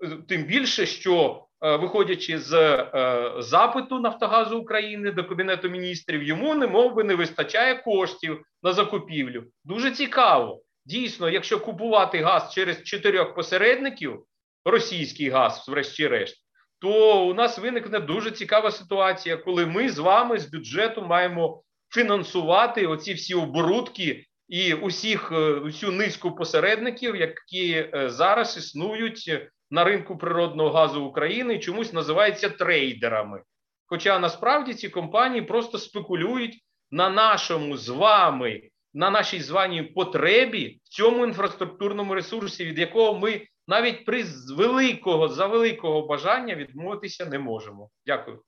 [0.04, 6.56] е, тим більше, що Е, виходячи з е, запиту Нафтогазу України до Кабінету міністрів, йому
[6.56, 9.44] не мов би не вистачає коштів на закупівлю.
[9.64, 10.62] Дуже цікаво.
[10.86, 14.24] Дійсно, якщо купувати газ через чотирьох посередників,
[14.66, 16.38] російський газ, врешті-решт,
[16.80, 21.64] то у нас виникне дуже цікава ситуація, коли ми з вами з бюджету маємо
[21.94, 30.18] фінансувати оці всі оборудки і усіх е, усю низку посередників, які зараз існують на ринку
[30.18, 33.42] природного газу України чомусь називаються трейдерами.
[33.86, 38.62] Хоча насправді ці компанії просто спекулюють на нашому з вами,
[38.94, 44.26] на нашій званій потребі в цьому інфраструктурному ресурсі, від якого ми навіть при
[44.58, 47.90] великого за великого бажання відмовитися не можемо.
[48.06, 48.42] Дякую.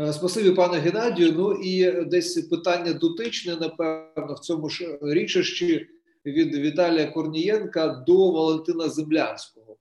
[0.00, 1.32] Е, спасибі, пане Геннадію.
[1.32, 5.88] Ну і десь питання дотичне, напевно, в цьому ж річищі
[6.26, 9.76] від Віталія Корнієнка до Валентина Землянського.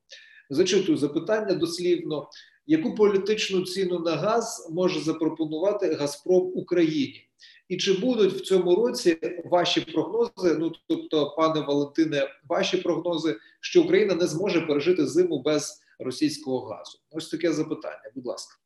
[0.49, 2.29] Зачитую запитання дослівно:
[2.67, 7.29] яку політичну ціну на газ може запропонувати Газпром Україні?
[7.69, 10.57] І чи будуть в цьому році ваші прогнози?
[10.59, 16.99] Ну тобто, пане Валентине, ваші прогнози, що Україна не зможе пережити зиму без російського газу.
[17.11, 18.11] Ось таке запитання.
[18.15, 18.59] Будь ласка.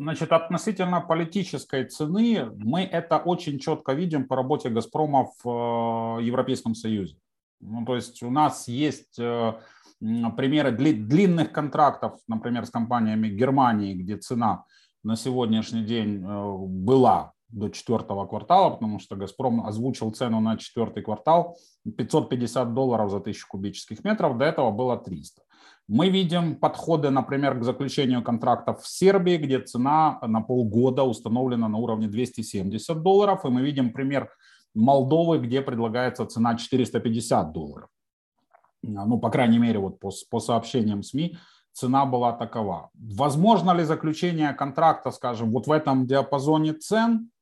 [0.00, 6.74] Значит, относительно политической цены, мы это очень четко видим по работе «Газпрома» в э, Европейском
[6.74, 7.16] Союзе.
[7.60, 9.52] Ну, то есть у нас есть э,
[9.98, 14.64] примеры длинных контрактов, например, с компаниями Германии, где цена
[15.04, 21.02] на сегодняшний день э, была до четвертого квартала, потому что «Газпром» озвучил цену на четвертый
[21.02, 25.42] квартал 550 долларов за тысячу кубических метров, до этого было 300.
[25.92, 31.78] Мы видим подходы, например, к заключению контрактов в Сербии, где цена на полгода установлена на
[31.78, 34.30] уровне 270 долларов, и мы видим пример
[34.72, 37.88] Молдовы, где предлагается цена 450 долларов.
[38.82, 41.36] Ну, по крайней мере, вот по, по сообщениям СМИ,
[41.72, 42.90] цена была такова.
[42.94, 47.32] Возможно ли заключение контракта, скажем, вот в этом диапазоне цен?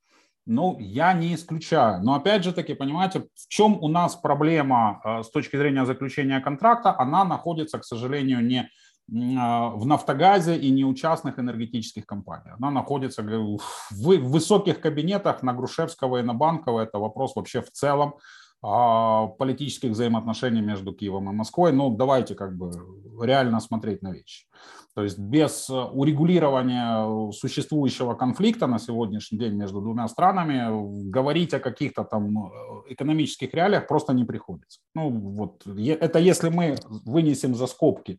[0.51, 2.03] Ну, я не исключаю.
[2.03, 6.41] Но опять же таки, понимаете, в чем у нас проблема э, с точки зрения заключения
[6.41, 6.99] контракта?
[6.99, 8.67] Она находится, к сожалению, не э,
[9.09, 12.51] в «Нафтогазе» и не у частных энергетических компаний.
[12.59, 13.59] Она находится в
[13.91, 16.81] высоких кабинетах на Грушевского и на Банкова.
[16.81, 18.15] Это вопрос вообще в целом
[18.61, 21.73] политических взаимоотношений между Киевом и Москвой.
[21.73, 22.73] Ну, давайте как бы
[23.21, 24.47] реально смотреть на вещи.
[24.95, 32.03] То есть без урегулирования существующего конфликта на сегодняшний день между двумя странами говорить о каких-то
[32.03, 32.51] там
[32.89, 34.81] экономических реалиях просто не приходится.
[34.97, 38.19] Ну, вот это если мы вынесем за скобки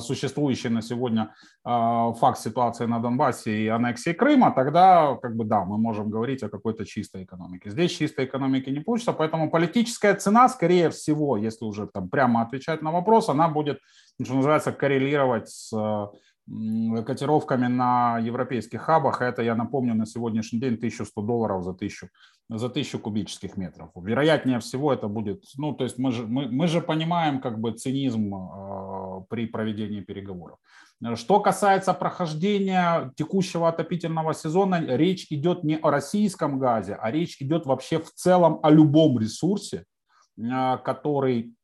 [0.00, 1.34] существующий на сегодня
[1.64, 6.42] а, факт ситуации на Донбассе и аннексии Крыма, тогда как бы да, мы можем говорить
[6.42, 7.70] о какой-то чистой экономике.
[7.70, 12.82] Здесь чистой экономики не получится, поэтому политическая цена, скорее всего, если уже там прямо отвечать
[12.82, 13.78] на вопрос, она будет,
[14.22, 15.72] что называется, коррелировать с
[17.06, 19.22] котировками на европейских хабах.
[19.22, 22.08] Это, я напомню, на сегодняшний день 1100 долларов за 1000,
[22.58, 23.90] за 1000 кубических метров.
[23.94, 27.72] Вероятнее всего это будет, ну, то есть мы же, мы, мы же понимаем как бы
[27.72, 30.58] цинизм э, при проведении переговоров.
[31.14, 37.66] Что касается прохождения текущего отопительного сезона, речь идет не о российском газе, а речь идет
[37.66, 39.84] вообще в целом о любом ресурсе,
[40.36, 41.54] э, который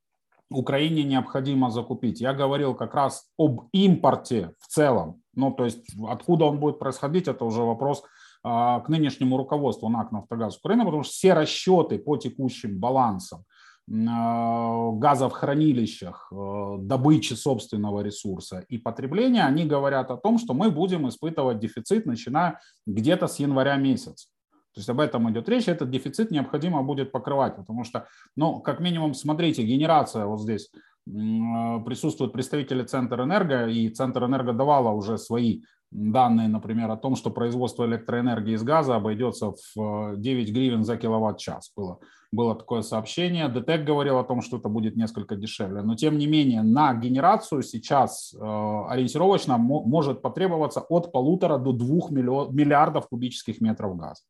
[0.51, 2.21] Украине необходимо закупить.
[2.21, 5.23] Я говорил как раз об импорте в целом.
[5.35, 8.05] Ну, то есть откуда он будет происходить, это уже вопрос
[8.47, 13.45] к нынешнему руководству НАК «Нафтогаз Украины», потому что все расчеты по текущим балансам
[13.89, 20.55] а, газа в хранилищах, а, добычи собственного ресурса и потребления, они говорят о том, что
[20.55, 24.29] мы будем испытывать дефицит, начиная где-то с января месяца.
[24.75, 28.81] То есть об этом идет речь, этот дефицит необходимо будет покрывать, потому что, ну, как
[28.81, 30.71] минимум, смотрите, генерация вот здесь
[31.07, 37.31] присутствуют представители Центра Энерго, и Центр Энерго давала уже свои данные, например, о том, что
[37.31, 41.73] производство электроэнергии из газа обойдется в 9 гривен за киловатт-час.
[41.77, 41.99] Было,
[42.33, 43.49] было такое сообщение.
[43.49, 45.83] ДТЭК говорил о том, что это будет несколько дешевле.
[45.83, 52.11] Но, тем не менее, на генерацию сейчас э, ориентировочно может потребоваться от полутора до двух
[52.11, 54.23] миллиардов кубических метров газа.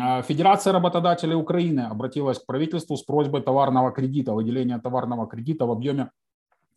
[0.00, 5.70] А, Федерация работодателей Украины обратилась к правительству с просьбой товарного кредита, выделения товарного кредита в
[5.70, 6.10] объеме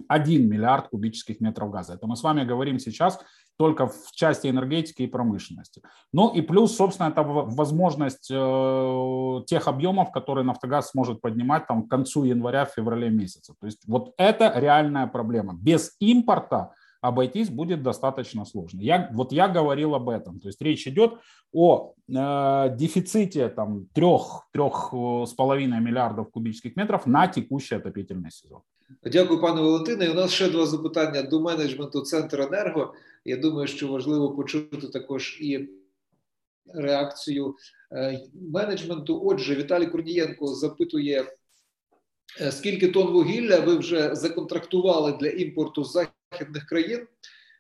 [0.08, 1.94] 1 миллиард кубических метров газа.
[1.94, 3.20] Это мы с вами говорим сейчас
[3.62, 5.84] только в части энергетики и промышленности.
[6.14, 11.88] Ну и плюс, собственно, это возможность э, тех объемов, которые Нафтогаз сможет поднимать там, к
[11.88, 13.54] концу января-февраля месяца.
[13.60, 15.54] То есть вот это реальная проблема.
[15.54, 18.82] Без импорта обойтись будет достаточно сложно.
[18.82, 20.40] Я, вот я говорил об этом.
[20.40, 21.14] То есть речь идет
[21.54, 28.32] о э, дефиците там, трех, трех э, с половиной миллиардов кубических метров на текущий отопительный
[28.32, 28.62] сезон.
[29.04, 30.10] Дякую, пане Валентине.
[30.10, 32.94] У нас ще два запитання до менеджменту Центр Енерго.
[33.26, 35.70] Я думаю, що важливо почути також і
[36.74, 37.56] реакцію
[37.92, 39.22] е, менеджменту.
[39.26, 41.26] Отже, Віталій Корнієнко запитує,
[42.42, 47.08] е, скільки тонн вугілля ви вже законтрактували для імпорту з західних країн,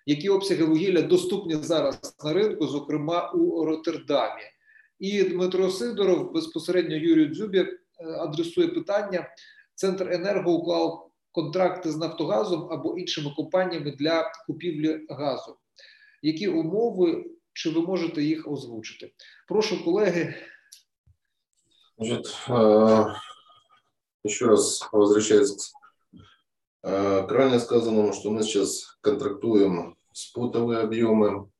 [0.05, 4.43] які обсяги вугілля доступні зараз на ринку, зокрема у Роттердамі.
[4.99, 7.67] І Дмитро Сидоров безпосередньо Юрію Дзюбі е,
[8.05, 9.29] адресує питання:
[9.75, 15.56] Центр енерго уклав контракти з Нафтогазом або іншими компаніями для купівлі газу.
[16.22, 19.12] Які умови, чи ви можете їх озвучити?
[19.48, 20.34] Прошу, колеги.
[21.98, 22.26] Значит,
[24.24, 25.72] еще раз возвращаясь
[26.88, 31.50] Э, к ранее сказанному, что мы сейчас контрактуем спутовые объемы,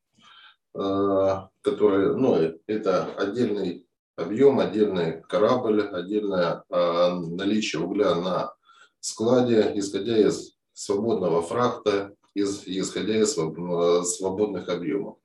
[0.72, 2.37] э, которые, ну,
[2.68, 8.49] это отдельный объем, отдельный корабль, отдельное э, наличие угля на
[9.02, 15.18] складе, исходя из свободного фрахта, из, исходя из свободных объемов.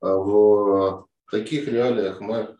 [0.00, 2.56] В таких реалиях мы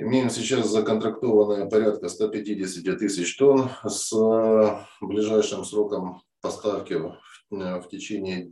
[0.00, 7.18] Имеем сейчас законтрактованное порядка 150 тысяч тонн с э, ближайшим сроком поставки в
[7.50, 8.48] в течение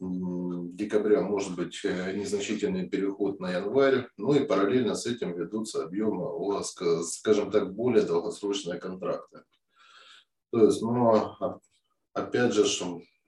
[0.00, 6.62] декабря может быть незначительный переход на январь, ну и параллельно с этим ведутся объемы
[7.02, 9.42] скажем так, более долгосрочные контракты.
[10.50, 11.34] То есть, ну,
[12.12, 12.64] опять же,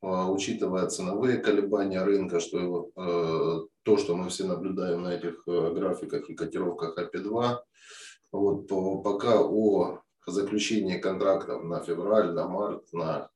[0.02, 2.90] учитывая ценовые колебания рынка, что
[3.82, 7.58] то, что мы все наблюдаем на этих графиках и котировках АП-2,
[8.32, 8.68] вот,
[9.02, 13.28] пока о заключении контрактов на февраль, на март, на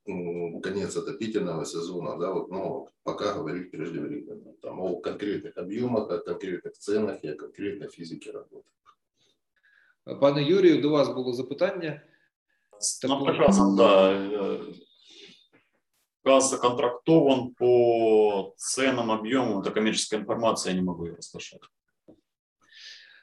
[0.63, 4.53] конец отопительного сезона, да, вот, ну, пока говорить преждевременно.
[4.63, 8.65] Там о конкретных объемах, о конкретных ценах и о конкретной физике работы.
[10.21, 12.03] Пане Юрію, до вас було запитання.
[13.04, 14.60] Ну, прекрасно, да.
[16.24, 21.62] Газ законтрактован по ценам, объемам, это коммерческая информация, я не могу ее расслышать.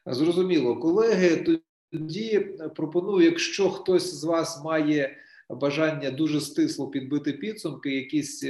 [0.07, 1.61] Зрозуміло, колеги.
[1.93, 2.41] Тоді
[2.77, 5.17] пропоную, якщо хтось з вас має
[5.51, 8.45] бажання дуже стисло підбити підсумки, якісь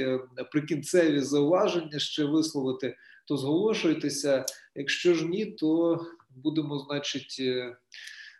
[0.51, 2.95] прикінцеві зауваження ще висловити,
[3.27, 4.45] то зголошуйтеся.
[4.75, 7.41] Якщо ж ні, то будемо, значить,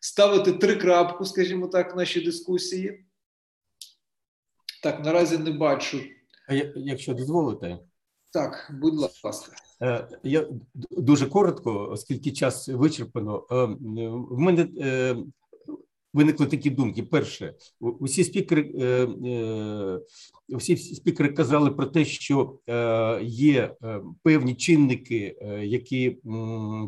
[0.03, 3.05] ставити три крапку, скажімо так, в нашій дискусії.
[4.83, 6.01] Так, наразі не бачу.
[6.49, 7.79] А якщо дозволите.
[8.33, 9.53] Так, будь ласка.
[10.23, 10.49] Я
[10.91, 13.47] дуже коротко, оскільки час вичерпано.
[14.31, 14.69] В мене
[16.15, 17.03] виникли такі думки.
[17.03, 18.73] Перше, усі спікери
[20.49, 22.59] усі спікери казали про те, що
[23.23, 23.77] є
[24.23, 26.11] певні чинники, які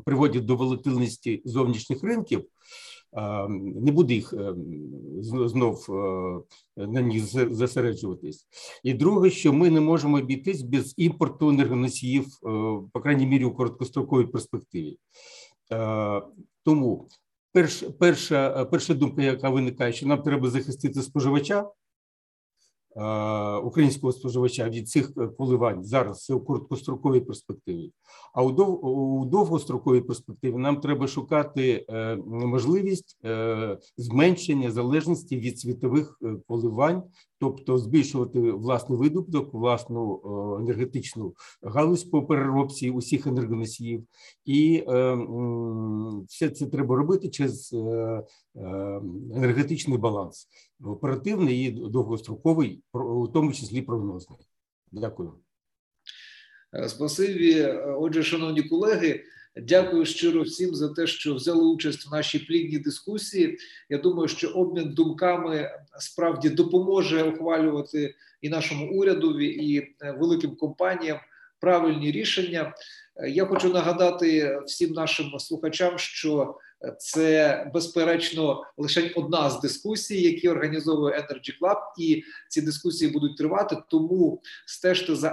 [0.05, 2.45] приводять до волатильності зовнішніх ринків.
[3.49, 4.35] Не буде їх
[5.21, 5.87] знов
[6.77, 8.47] на них зосереджуватись.
[8.83, 12.27] І друге, що ми не можемо обійтись без імпорту енергоносіїв,
[12.93, 14.99] по крайній мірі, у короткостроковій перспективі.
[16.65, 17.09] Тому
[17.53, 21.71] перш, перша, перша думка, яка виникає, що нам треба захистити споживача,
[23.65, 27.93] українського споживача від цих коливань зараз це у короткостроковій перспективі.
[28.35, 31.87] А у, дов, у довгостроковій перспективі нам треба шукати
[32.27, 33.19] можливість
[33.97, 37.03] зменшення залежності від світових коливань,
[37.39, 40.21] тобто збільшувати власний видобуток, власну
[40.61, 44.05] енергетичну галузь по переробці усіх енергоносіїв,
[44.45, 44.85] і
[46.29, 47.73] все це треба робити через
[49.35, 50.49] енергетичний баланс,
[50.85, 54.39] оперативний і довгостроковий, у тому числі прогнозний.
[54.93, 55.33] Дякую.
[56.89, 57.65] Спасибі.
[57.99, 59.21] Отже, шановні колеги,
[59.57, 63.59] дякую щиро всім за те, що взяли участь в нашій плідній дискусії.
[63.89, 71.19] Я думаю, що обмін думками справді допоможе ухвалювати і нашому урядові, і великим компаніям
[71.61, 72.75] правильні рішення.
[73.29, 76.59] Я хочу нагадати всім нашим слухачам, що
[76.99, 83.77] це безперечно лише одна з дискусій, які організовує Energy Club, і ці дискусії будуть тривати.
[83.91, 85.29] Тому стежте за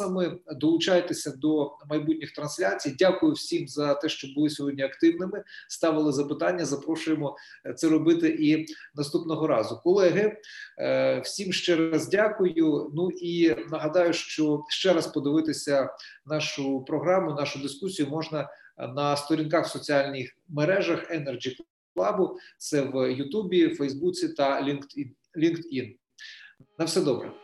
[0.00, 2.96] анонсами, долучайтеся до майбутніх трансляцій.
[2.98, 5.44] Дякую всім за те, що були сьогодні активними.
[5.68, 6.64] Ставили запитання.
[6.64, 7.36] Запрошуємо
[7.76, 9.80] це робити і наступного разу.
[9.84, 10.36] Колеги,
[11.24, 12.90] всім ще раз дякую.
[12.94, 15.90] Ну і нагадаю, що ще раз подивитися
[16.26, 21.56] нашу програму, нашу дискусію можна на сторінках в соціальних мережах Energy
[21.96, 24.62] Club, це в Ютубі, Фейсбуці та
[25.36, 25.96] LinkedIn.
[26.78, 27.43] На все добре.